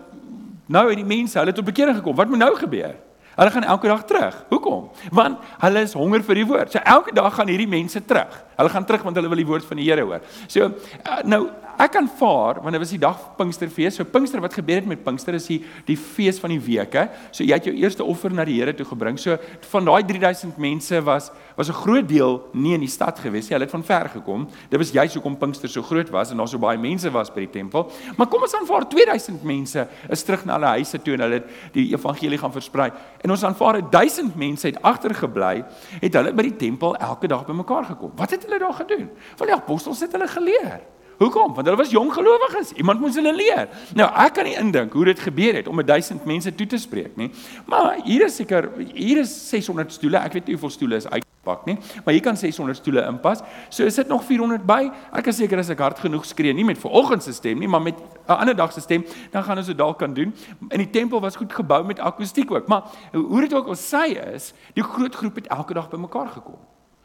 [0.65, 2.15] nou het die mense hulle tot bekering gekom.
[2.15, 2.95] Wat moet nou gebeur?
[3.35, 4.45] Hulle gaan elke dag terug.
[4.49, 4.91] Hoekom?
[5.11, 6.71] Want hulle is honger vir die woord.
[6.71, 8.43] So elke dag gaan hierdie mense terug.
[8.57, 10.21] Hulle gaan terug want hulle wil die woord van die Here hoor.
[10.47, 11.47] So uh, nou
[11.81, 13.97] ek aanvaar want dit was die dag Pinksterfees.
[13.97, 17.07] So Pinkster wat gebeur het met Pinkster is die die fees van die week, hè.
[17.33, 19.17] So jy het jou eerste offer na die Here toe gebring.
[19.19, 19.37] So
[19.71, 23.55] van daai 3000 mense was was 'n groot deel nie in die stad gewees nie.
[23.57, 24.47] Hulle het van ver gekom.
[24.69, 27.39] Dit was juist hoekom Pinkster so groot was en daar so baie mense was by
[27.39, 27.91] die tempel.
[28.17, 31.45] Maar kom ons aanvaar 2000 mense is terug na hulle huise toe en hulle het
[31.73, 32.91] die evangelie gaan versprei.
[33.21, 35.63] En ons aanvaar 1000 mense het agtergebly,
[36.01, 38.11] het hulle by die tempel elke dag bymekaar gekom.
[38.15, 39.09] Wat het hulle daar gedoen?
[39.37, 40.81] Want die apostels het hulle geleer.
[41.21, 41.53] Hoekom?
[41.53, 42.71] Want hulle was jong gelowiges.
[42.81, 43.67] Iemand moes hulle leer.
[43.93, 47.13] Nou, ek kan nie indink hoe dit gebeur het om 1000 mense toe te spreek
[47.19, 47.27] nie.
[47.69, 50.17] Maar hier is seker hier is 600 stoele.
[50.17, 53.45] Ek weet nie hoeveel stoele is uitpak nie, maar hier kan 600 stoele inpas.
[53.69, 54.89] So is dit nog 400 by.
[55.21, 57.85] Ek is seker as ek hard genoeg skree, nie met vanoggend se stem nie, maar
[57.85, 60.33] met 'n ander dag se stem, dan gaan ons dit dalk kan doen.
[60.69, 62.67] In die tempel was goed gebou met akoestiek ook.
[62.67, 66.57] Maar hoe dit ook al sê is, die groot groep het elke dag bymekaar gekom.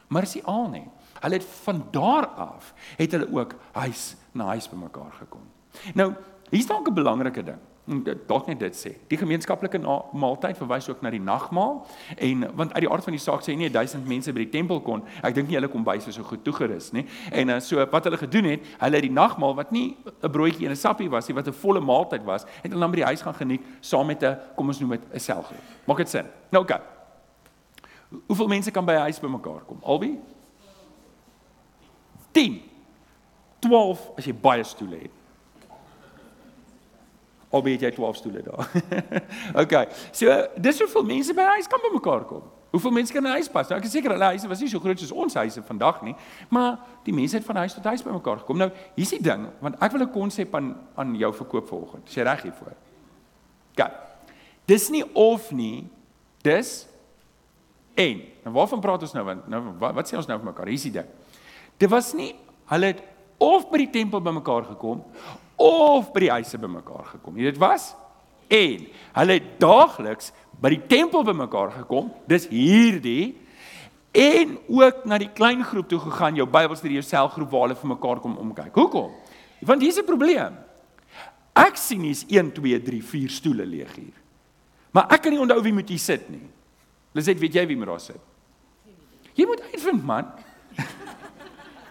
[0.08, 0.88] Maar is nie al nie.
[1.20, 5.44] Hulle het van daar af het hulle ook huis na huis bymekaar gekom.
[5.94, 6.12] Nou,
[6.50, 7.58] hier's dalk 'n belangrike ding.
[8.26, 8.90] Dalk net dit sê.
[9.06, 9.78] Die gemeenskaplike
[10.12, 13.54] maaltyd verwys ook na die nagmaal en want uit die aard van die saak sê
[13.54, 15.04] nie 1000 mense by die tempel kon.
[15.22, 17.06] Ek dink nie hulle kom by so goed toegerus nie.
[17.30, 20.66] En uh, so wat hulle gedoen het, hulle het die nagmaal wat nie 'n broodjie
[20.66, 23.04] en 'n sappie was nie, wat 'n volle maaltyd was, het hulle dan by die
[23.04, 25.62] huis gaan geniet saam met 'n kom ons noem dit 'n selgroep.
[25.86, 26.26] Maak dit sin?
[26.50, 26.72] Nou oké.
[26.72, 26.84] Okay.
[28.26, 29.78] Hoeveel mense kan by 'n huis bymekaar kom?
[29.82, 30.18] Albei?
[32.36, 32.58] 10.
[33.64, 35.14] 12 as jy baie stoele het.
[37.54, 38.68] Al weet jy 12 stoele daar.
[39.62, 39.74] OK.
[40.12, 42.44] So, dis hoeveel mense by 'n huis kan bymekaar kom.
[42.74, 43.68] Hoeveel mense kan 'n huis pas?
[43.68, 46.14] Nou, ek is seker hulle huise was nie so groot soos ons huise vandag nie,
[46.50, 48.58] maar die mense het van huis tot huis bymekaar gekom.
[48.58, 52.08] Nou, hier's die ding, want ek wil 'n konsep aan aan jou verkoop vanoggend.
[52.08, 52.74] Is jy reg hiervoor?
[53.72, 53.90] OK.
[54.66, 55.88] Dis nie of nie,
[56.42, 56.88] dis
[57.94, 58.22] en.
[58.44, 59.24] Nou waarvan praat ons nou?
[59.24, 60.66] Want nou wat, wat sê ons nou vir mekaar?
[60.66, 61.08] Hier's die ding.
[61.78, 62.34] Dit was nie
[62.70, 63.02] hulle het
[63.42, 65.02] of by die tempel bymekaar gekom
[65.60, 67.36] of by die huise bymekaar gekom.
[67.36, 67.92] Dit was
[68.52, 68.86] en
[69.18, 72.10] hulle het daagliks by die tempel bymekaar gekom.
[72.28, 73.36] Dis hierdie
[74.16, 77.90] en ook na die klein groep toe gegaan, jou Bybelstudie, jou selgroep waar hulle vir
[77.92, 78.72] mekaar kom omkyk.
[78.74, 79.12] Hoekom?
[79.60, 80.56] Want hier's 'n probleem.
[81.54, 84.16] Ek sien hier's 1 2 3 4 stoele leeg hier.
[84.92, 86.48] Maar ek kan nie onthou wie moet hier sit nie.
[87.12, 88.20] Liset, weet jy wie moet daar sit?
[89.34, 90.32] Jy moet uitvind man.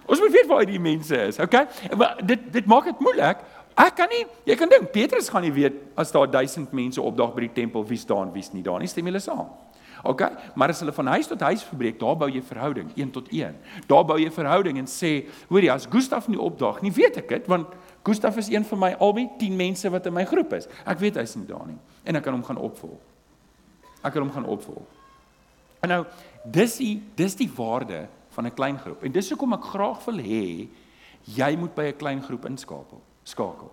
[0.06, 1.66] Ons moet weet waar die mense is, okay?
[1.98, 3.42] Maar dit dit maak dit moeilik.
[3.76, 7.34] Ek kan nie, jy kan dink Petrus gaan nie weet as daar 1000 mense opdag
[7.36, 9.50] by die tempel wie staan, wie's nie daar nie, stem julle saam.
[10.06, 10.30] Okay?
[10.56, 13.58] Maar as hulle van huis tot huis verbreek, daar bou jy verhouding 1 tot 1.
[13.90, 17.50] Daar bou jy verhouding en sê, hoorie, as Gustaf nie opdag nie, weet ek dit,
[17.52, 17.74] want
[18.06, 20.70] Gustaf is een van my albei 10 mense wat in my groep is.
[20.86, 23.02] Ek weet hy's nie daar nie en ek kan hom gaan opvolg.
[24.06, 24.86] ek het hom gaan opvolg.
[25.82, 26.04] En nou
[26.46, 28.06] dis die dis die waarde
[28.36, 29.04] van 'n klein groep.
[29.04, 30.68] En dis hoekom ek graag wil hê
[31.26, 33.02] jy moet by 'n klein groep inskakel.
[33.24, 33.72] Skakel.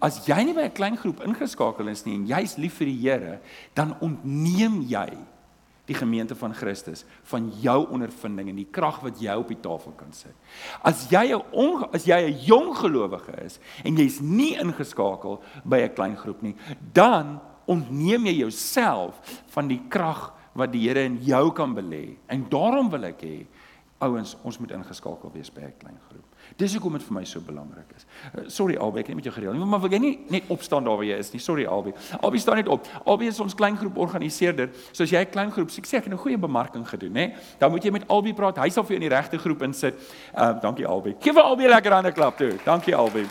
[0.00, 3.00] As jy nie by 'n klein groep ingeskakel is nie en jy's lief vir die
[3.02, 3.40] Here,
[3.74, 5.18] dan ontneem jy
[5.86, 9.92] die gemeente van Christus van jou ondervinding en die krag wat jy op die tafel
[9.98, 10.34] kan sit.
[10.82, 15.94] As jy 'n as jy 'n jong gelowige is en jy's nie ingeskakel by 'n
[15.94, 16.54] klein groep nie,
[16.92, 22.16] dan ontneem jy jouself van die krag wat die Here in jou kan belê.
[22.28, 23.46] En daarom wil ek hê
[24.02, 26.24] ouens, ons moet ingeskakel wees by 'n klein groep.
[26.56, 28.06] Dis hoekom dit vir my so belangrik is.
[28.34, 29.54] Uh, sorry Albie, ek het met jou gereël.
[29.54, 31.40] Nee, maar wil jy nie net opstaan daar waar jy is nie?
[31.40, 31.94] Sorry Albie.
[32.20, 32.86] Albie staan net op.
[33.04, 34.70] Albie is ons klein groep organiseerder.
[34.92, 37.32] So as jy 'n klein groep, ek sê ek het 'n goeie bemarking gedoen, hè?
[37.58, 38.58] Dan moet jy met Albie praat.
[38.58, 39.94] Hy sal vir jou in die regte groep insit.
[40.34, 41.16] Uh dankie Albie.
[41.20, 42.58] Geef vir Albie 'n lekker hande klap toe.
[42.64, 43.26] Dankie Albie.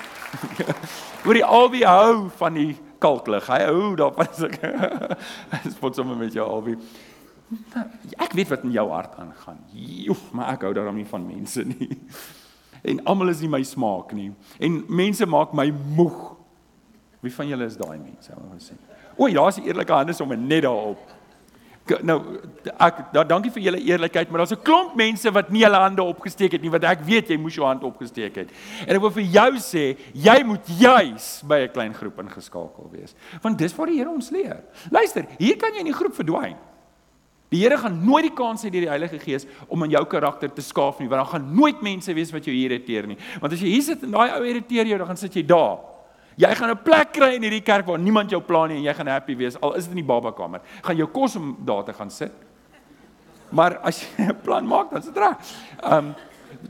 [1.24, 3.48] Hoor die Albie hou van die kalklig.
[3.48, 4.28] Hy hou daarvan.
[5.56, 6.78] Ek spot sommer met jou Albie.
[8.18, 9.60] Ek weet wat in jou hart aangaan.
[9.76, 11.98] Joef, maar ek hou daarom nie van mense nie.
[12.82, 14.32] En almal is nie my smaak nie.
[14.60, 16.22] En mense maak my moeg.
[17.22, 18.32] Wie van julle is daai mense?
[18.32, 18.78] Ek wil sê.
[19.18, 21.18] O, daar's die eerlike hande sommer net daarop.
[22.08, 22.18] Nou
[22.72, 26.04] ek da, dankie vir julle eerlikheid, maar daar's 'n klomp mense wat nie hulle hande
[26.04, 28.50] opgesteek het nie, wat ek weet jy moes jou hand opgesteek het.
[28.88, 33.16] En ek wil vir jou sê, jy moet juis by 'n klein groep ingeskakel wees.
[33.42, 34.64] Want dis waar die Here ons leer.
[34.90, 36.56] Luister, hier kan jy in die groep verdwyn.
[37.52, 40.52] Die Here gaan nooit die kans hê deur die Heilige Gees om aan jou karakter
[40.56, 43.18] te skaaf nie, want dan gaan nooit mense wees wat jou irriteer nie.
[43.42, 45.82] Want as jy hier sit en daai ou irriteer jou, dan gaan sit jy daar.
[46.40, 48.94] Jy gaan 'n plek kry in hierdie kerk waar niemand jou pla nie en jy
[48.94, 50.62] gaan happy wees al is dit in die babakamer.
[50.82, 52.32] Gaan jou kos om daar te gaan sit.
[53.52, 55.38] Maar as jy 'n plan maak, dan sit reg.
[55.84, 56.16] Ehm um,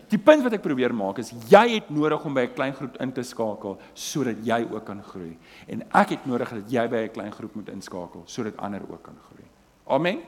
[0.09, 2.97] die punt wat ek probeer maak is jy het nodig om by 'n klein groep
[3.01, 5.37] in te skakel sodat jy ook kan groei.
[5.67, 9.03] En ek het nodig dat jy by 'n klein groep moet inskakel sodat ander ook
[9.03, 9.45] kan groei.
[9.87, 10.19] Amen.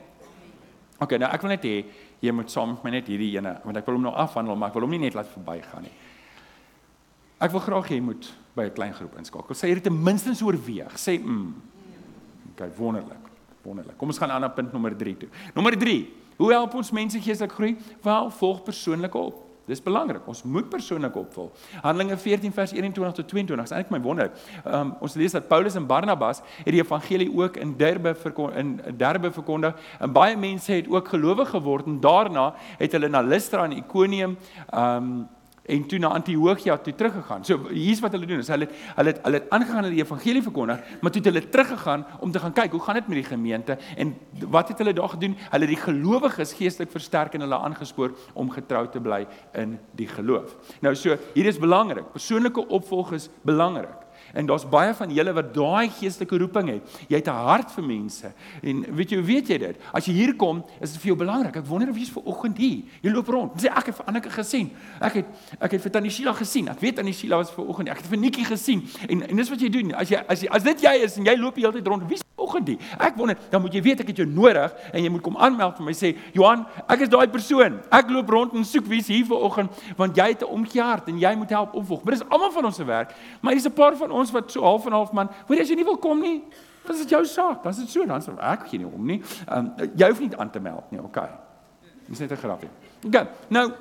[1.03, 1.75] OK, nou ek wil net hê
[2.23, 4.71] jy moet saam met my net hierdie ene, want ek wil hom nou afhandel, maar
[4.71, 5.93] ek wil hom nie net laat verbygaan nie.
[7.43, 9.55] Ek wil graag hê jy moet by 'n klein groep inskakel.
[9.55, 10.93] Sê dit ten minste oorweeg.
[10.95, 11.53] Sê mm.
[12.53, 13.23] OK, wonderlik.
[13.63, 13.97] Wonderlik.
[13.97, 15.29] Kom ons gaan aan na punt nommer 3 toe.
[15.55, 16.13] Nommer 3.
[16.37, 17.77] Hoe help ons mense geestelik groei?
[18.01, 19.52] Wel, volg persoonlike op.
[19.65, 20.25] Dis belangrik.
[20.27, 21.51] Ons moet persoonlik opvul.
[21.81, 24.31] Handelinge 14 vers 21 tot 22 is eintlik my wonder.
[24.67, 28.15] Um, ons lees dat Paulus en Barnabas het die evangelie ook in Derbe
[28.59, 33.21] in Derbe verkondig en baie mense het ook gelowig geword en daarna het hulle na
[33.21, 34.37] Lystra en Ikonium
[34.73, 35.29] um
[35.65, 37.45] en toe na Antiochia toe teruggegaan.
[37.45, 38.41] So hier's wat hulle doen.
[38.43, 41.43] Is hulle hulle het hulle het aangegaan hulle die evangelie verkondig, maar toe het hulle
[41.49, 44.15] teruggegaan om te gaan kyk hoe gaan dit met die gemeente en
[44.51, 45.37] wat het hulle daar gedoen?
[45.49, 50.07] Hulle het die gelowiges geestelik versterk en hulle aangespoor om getrou te bly in die
[50.07, 50.57] geloof.
[50.81, 52.11] Nou so, hier is belangrik.
[52.11, 54.02] Persoonlike opvolg is belangrik.
[54.33, 56.93] En daar's baie van julle wat daai geestelike roeping het.
[57.07, 58.31] Jy het 'n hart vir mense.
[58.61, 59.77] En weet jy, weet jy dit?
[59.93, 61.55] As jy hier kom, is dit vir jou belangrik.
[61.55, 62.83] Ek wonder of jy's ver oggend hier.
[63.01, 63.61] Jy loop rond.
[63.61, 64.71] Sê ek het vir Anneke gesien.
[64.99, 65.25] Ek het
[65.59, 66.67] ek het vir Tannie Sheila gesien.
[66.67, 67.89] Ek weet Tannie Sheila was ver oggend.
[67.89, 68.87] Ek het vir Nikki gesien.
[69.09, 69.93] En en dis wat jy doen.
[69.93, 72.03] As jy as jy as dit jy is en jy loop die hele tyd rond,
[72.09, 72.77] wie's oggend hier?
[72.99, 75.77] Ek wonder, dan moet jy weet ek het jou nodig en jy moet kom aanmeld
[75.77, 77.79] vir my sê, "Johan, ek is daai persoon.
[77.91, 81.07] Ek loop rond en soek wie's hier ver oggend want jy het 'n omgee hart
[81.07, 83.13] en jy moet help opvolg." Maar dis almal van ons se werk.
[83.41, 85.75] Maar hier's 'n paar van ons wat so half en half man, hoor as jy
[85.75, 86.43] nie wil kom nie,
[86.85, 87.63] dan is dit jou saak.
[87.63, 89.21] Dan is dit so, dan sê ek gee nie om nie.
[89.47, 91.29] Ehm um, jy hoef nie aan te meld nie, okay.
[92.07, 92.69] Dis net 'n grapie.
[93.05, 93.27] Okay.
[93.49, 93.71] Nou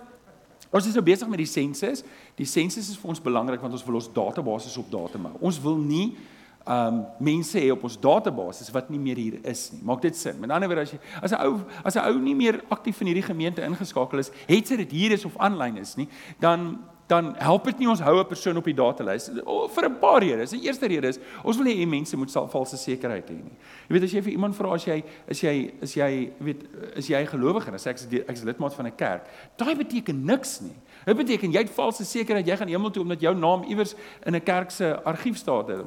[0.73, 2.01] Ons is nou besig met die sensus.
[2.39, 5.35] Die sensus is vir ons belangrik want ons wil ons database op datum hou.
[5.41, 6.17] Ons wil nie
[6.63, 9.81] ehm um, mense hê op ons database wat nie meer hier is nie.
[9.83, 10.39] Maak dit sin?
[10.41, 13.09] Met ander woorde as jy as 'n ou as 'n ou nie meer aktief in
[13.09, 17.35] hierdie gemeente ingeskakel is, het sy dit hier is of aanlyn is nie, dan dan
[17.39, 19.31] help dit nie ons hou 'n persoon op die datalys
[19.75, 20.51] vir 'n paar redes.
[20.51, 23.57] Die eerste rede is ons wil nie hê mense moet valse sekerheid hê nie.
[23.89, 26.65] Jy weet as jy vir iemand vra as jy is jy is jy weet
[26.97, 30.61] is jy gelowige en as ek ek is lidmaat van 'n kerk, daai beteken niks
[30.61, 30.77] nie.
[31.07, 33.95] Dit beteken jy het valse sekerheid jy gaan hemel toe omdat jou naam iewers
[34.27, 35.87] in 'n kerk se argief staan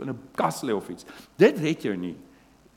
[0.00, 1.04] in 'n kas lê of iets.
[1.36, 2.16] Dit red jou nie.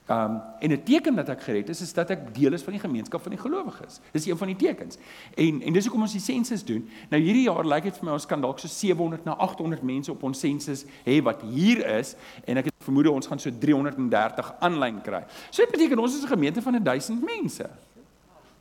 [0.10, 2.82] Um en 'n teken dat ek gered is is dat ek deel is van die
[2.82, 4.00] gemeenskap van die gelowiges.
[4.12, 4.98] Dis een van die tekens.
[5.36, 6.90] En en dis hoekom ons die sensus doen.
[7.10, 10.12] Nou hierdie jaar lyk dit vir my ons kan dalk so 700 na 800 mense
[10.12, 14.54] op ons sensus hê wat hier is en ek het vermoed ons gaan so 330
[14.60, 15.24] aanlyn kry.
[15.50, 17.70] So dit beteken ons is 'n gemeente van 1000 mense.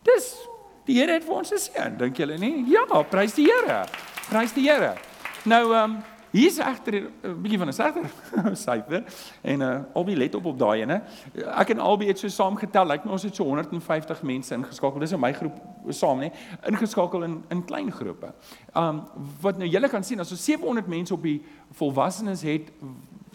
[0.02, 0.36] Dis
[0.84, 2.64] die Here het vir ons geseën, dink julle nie?
[2.70, 3.84] Ja, prys die Here.
[4.28, 4.96] Prys die Here.
[5.44, 5.98] Nou um
[6.30, 8.10] Hier's egter 'n uh, bietjie van 'n sagter
[8.66, 9.04] syfer
[9.42, 11.02] en uh albei let op op daai ene.
[11.34, 14.98] Ek en albei het so saamgetel, lyk like my ons het so 150 mense ingeskakel.
[14.98, 15.56] Dis in my groep
[15.88, 16.30] saam nê,
[16.66, 18.32] ingeskakel in in klein groepe.
[18.74, 19.02] Um
[19.40, 22.72] wat nou julle kan sien as ons 700 mense op die volwassenes het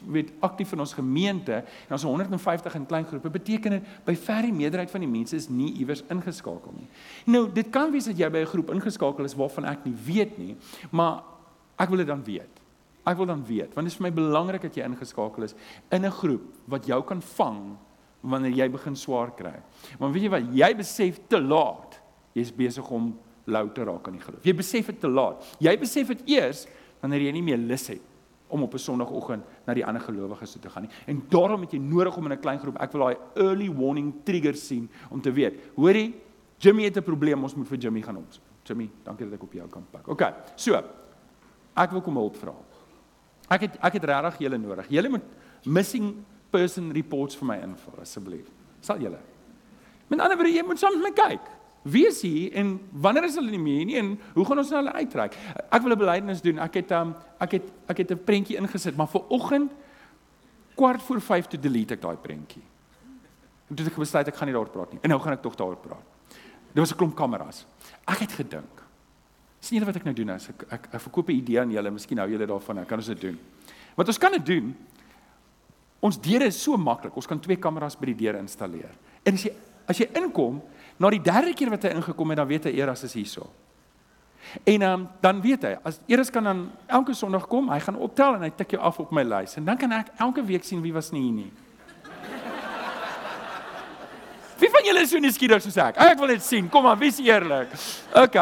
[0.08, 1.54] weet aktief in ons gemeente
[1.88, 5.36] en ons 150 in klein groepe, beteken dit by ver die meerderheid van die mense
[5.36, 6.90] is nie iewers ingeskakel nie.
[7.26, 10.38] Nou, dit kan wees dat jy by 'n groep ingeskakel is waarvan ek nie weet
[10.38, 10.56] nie,
[10.92, 11.24] maar
[11.78, 12.63] ek wil dit dan weet.
[13.06, 15.56] Ek wil dan weet, want dit is vir my belangrik dat jy ingeskakel is
[15.92, 17.78] in 'n groep wat jou kan vang
[18.22, 19.60] wanneer jy begin swaar kry.
[20.00, 22.00] Want weet jy wat, jy besef te laat.
[22.34, 24.44] Jy's besig om lou te raak aan die geloof.
[24.44, 25.44] Jy besef dit te laat.
[25.60, 26.68] Jy besef dit eers
[27.02, 28.02] wanneer jy nie meer lus het
[28.54, 30.92] om op 'n sonoggend na die ander gelowiges toe te gaan nie.
[31.08, 34.14] En daarom het jy nodig om in 'n klein groep, ek wil daai early warning
[34.24, 35.60] trigger sien om te weet.
[35.76, 36.14] Hoorie,
[36.58, 38.44] Jimmy het 'n probleem, ons moet vir Jimmy gaan opsoek.
[38.64, 40.08] Jimmy, dankie dat ek op jou kan pak.
[40.08, 40.34] OK.
[40.56, 40.84] So,
[41.76, 42.54] ek wil kom hulp vra.
[43.54, 44.88] Ek het ek het regtig julle nodig.
[44.90, 45.26] Julle moet
[45.66, 46.14] missing
[46.54, 48.50] person reports vir my invul asseblief.
[48.84, 49.20] Sal julle?
[50.12, 51.52] Met ander woorde, jy moet saam met my kyk.
[51.84, 54.80] Wie is hier en wanneer is hulle nie meer nie en hoe gaan ons nou
[54.80, 55.36] hulle uittrek?
[55.70, 56.60] Ek wil 'n belydenis doen.
[56.60, 59.72] Ek het um, ek het ek het 'n prentjie ingesit, maar vir oggend
[60.76, 62.64] kwart voor 5 toe delete ek daai prentjie.
[63.70, 65.00] En toe het ek besluit ek gaan nie daaroor praat nie.
[65.04, 66.06] En nou gaan ek tog daaroor praat.
[66.74, 67.66] Daar was 'n klomp kameras.
[68.08, 68.83] Ek het gedink.
[69.64, 71.92] Sien julle wat ek nou doen as ek ek, ek verkoop 'n idee aan julle,
[71.92, 73.40] miskien hou julle daarvan, ek kan ons dit doen.
[73.96, 74.76] Wat ons kan dit doen?
[76.02, 77.16] Ons deure is so maklik.
[77.16, 78.92] Ons kan twee kameras by die deur installeer.
[79.24, 79.54] En as jy
[79.88, 80.62] as jy inkom,
[81.02, 83.50] Na die derde keer wat hy ingekom het, dan weet hy Eras is hierso.
[84.68, 88.38] En um, dan weet hy, as Eras kan dan elke Sondag kom, hy gaan optel
[88.38, 90.84] en hy tik jou af op my lys en dan kan ek elke week sien
[90.84, 91.52] wie was nie hier nie.
[94.62, 95.98] Wie van julle is so nuuskierig soos ek?
[96.00, 96.70] Ek wil net sien.
[96.72, 97.74] Kom aan, wie's eerlik?
[98.16, 98.38] OK.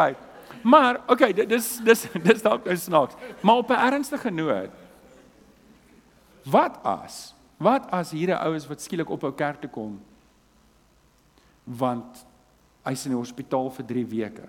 [0.62, 3.14] Maar OK, dis dis dis dalk nou snaaks.
[3.40, 4.70] Maar op 'n ernstige noot.
[6.44, 7.34] Wat as?
[7.56, 10.00] Wat as hier 'n ou is wat skielik op 'n kerk toe kom?
[11.64, 12.26] Want
[12.82, 14.48] hy's in die hospitaal vir 3 weke.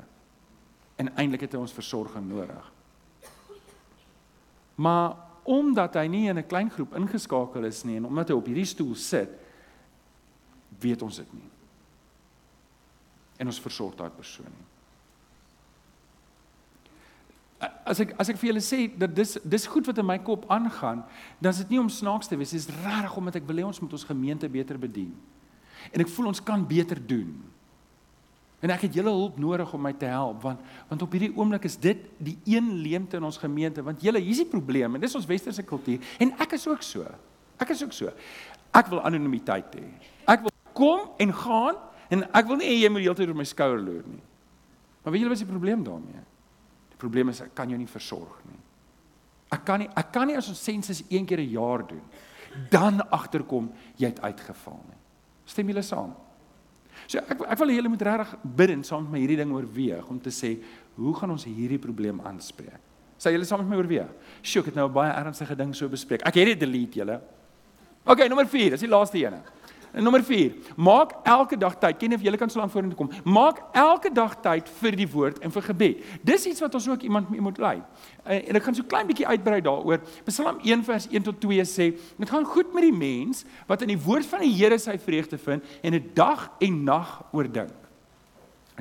[0.96, 2.72] En eintlik het hy ons versorging nodig.
[4.76, 8.46] Maar omdat hy nie in 'n klein groep ingeskakel is nie en omdat hy op
[8.46, 9.30] hierdie stoel sit,
[10.80, 11.50] weet ons dit nie.
[13.38, 14.73] En ons versorg daai persoon nie.
[17.86, 20.46] As ek as ek vir julle sê dat dis dis goed wat in my kop
[20.52, 21.04] aangaan,
[21.40, 23.82] dan is dit nie om snaaks te wees, dis regtig omdat ek wil hê ons
[23.84, 25.12] moet ons gemeente beter bedien.
[25.92, 27.34] En ek voel ons kan beter doen.
[28.64, 31.68] En ek het julle hulp nodig om my te help want want op hierdie oomblik
[31.68, 35.16] is dit die een leemte in ons gemeente want julle hier's die probleem en dis
[35.20, 37.08] ons westerse kultuur en ek is ook so.
[37.60, 38.12] Ek is ook so.
[38.74, 39.88] Ek wil anonimiteit hê.
[40.32, 43.48] Ek wil kom en gaan en ek wil nie hê jy moet heeltyd op my
[43.48, 44.24] skouer loer nie.
[45.04, 46.24] Maar weet julle wat is die probleem daarmee?
[47.04, 48.60] Probleem is ek kan jou nie versorg nie.
[49.54, 52.04] Ek kan nie ek kan nie as ons sensus een keer 'n jaar doen
[52.70, 55.00] dan agterkom jy het uitgeval nie.
[55.46, 56.14] Stem julle saam?
[57.08, 60.10] So ek ek wil julle moet regtig bid en saam met my hierdie ding oorweeg
[60.10, 60.56] om te sê
[60.96, 62.80] hoe gaan ons hierdie probleem aanspreek?
[63.18, 64.10] Sê julle saam met my oorweeg.
[64.42, 66.22] Sjoe, ek het nou 'n baie ernstige ding so bespreek.
[66.26, 67.22] Ek het dit delete julle.
[68.06, 69.42] OK, nommer 4, dis die laaste ene.
[69.94, 72.00] En nommer 4, maak elke dag tyd.
[72.02, 73.12] Ken of jy kan so lank vorentoe kom.
[73.30, 76.02] Maak elke dag tyd vir die woord en vir gebed.
[76.26, 77.76] Dis iets wat ons ook iemand mee moet lei.
[78.24, 80.02] En, en ek gaan so klein bietjie uitbrei daaroor.
[80.26, 83.94] Psalm 1 vers 1 tot 2 sê, dit gaan goed met die mens wat in
[83.94, 87.83] die woord van die Here sy vreugde vind en 'n dag en nag oordink.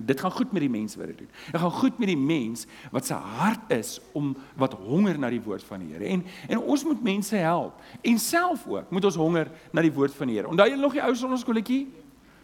[0.01, 1.29] Dit gaan goed met die mens wat dit doen.
[1.51, 5.43] Dit gaan goed met die mens wat se hart is om wat honger na die
[5.43, 6.05] woord van die Here.
[6.05, 10.15] En en ons moet mense help en self ook moet ons honger na die woord
[10.17, 10.49] van die Here.
[10.49, 11.83] Onthou jy nog die ou sonnaskoolletjie?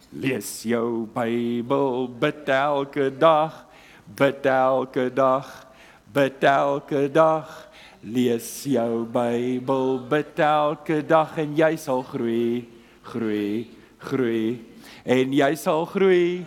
[0.09, 3.65] Lees jou Bybel bid elke dag,
[4.05, 5.49] bid elke dag,
[6.13, 7.49] bid elke dag.
[8.01, 12.69] Lees jou Bybel bid elke dag en jy sal groei,
[13.09, 14.61] groei, groei
[15.03, 16.45] en jy sal groei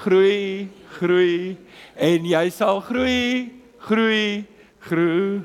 [0.00, 1.56] groei, groei
[1.94, 3.50] en jy sal groei,
[3.86, 4.44] groei,
[4.86, 5.42] groei.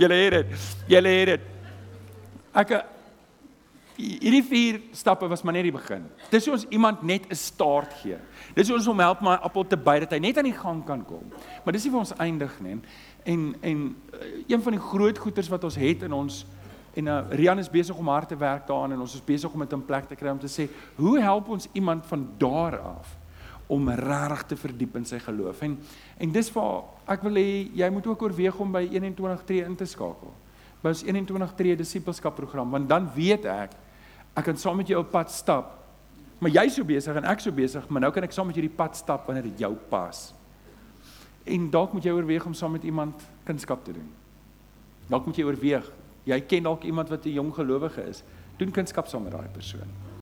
[0.00, 0.54] Julle het dit.
[0.88, 1.46] Julle het dit.
[2.56, 2.72] Ek
[4.00, 6.06] hierdie vier stappe was maar net die begin.
[6.32, 8.16] Dis hoe ons iemand net 'n start gee.
[8.54, 10.84] Dis hoe ons hom help my appel te byt dat hy net aan die gang
[10.84, 11.32] kan kom.
[11.64, 12.80] Maar dis nie vir ons eindig nie.
[13.24, 13.96] En en
[14.48, 16.46] een van die groot goeters wat ons het in ons
[16.94, 19.62] En uh, Rian is besig om hard te werk daaraan en ons is besig om
[19.62, 20.66] dit in plek te kry om te sê,
[20.98, 23.16] hoe help ons iemand van daar af
[23.70, 25.60] om regtig te verdiep in sy geloof?
[25.62, 25.78] En
[26.18, 26.82] en dis waar
[27.14, 30.32] ek wil hê jy moet ook oorweeg om by 21 in te skakel.
[30.82, 33.78] By ons 21 disipelskap program, want dan weet ek
[34.34, 35.76] ek kan saam met jou op pad stap.
[36.40, 38.64] Maar jy's so besig en ek so besig, maar nou kan ek saam met jou
[38.64, 40.30] die pad stap wanneer dit jou pas.
[41.44, 44.08] En dalk moet jy oorweeg om saam met iemand kunskap te doen.
[45.10, 45.90] Dalk moet jy oorweeg
[46.24, 48.22] Jy ken dalk iemand wat 'n jong gelowige is.
[48.56, 49.88] Doen kunskap saam met daai persoon.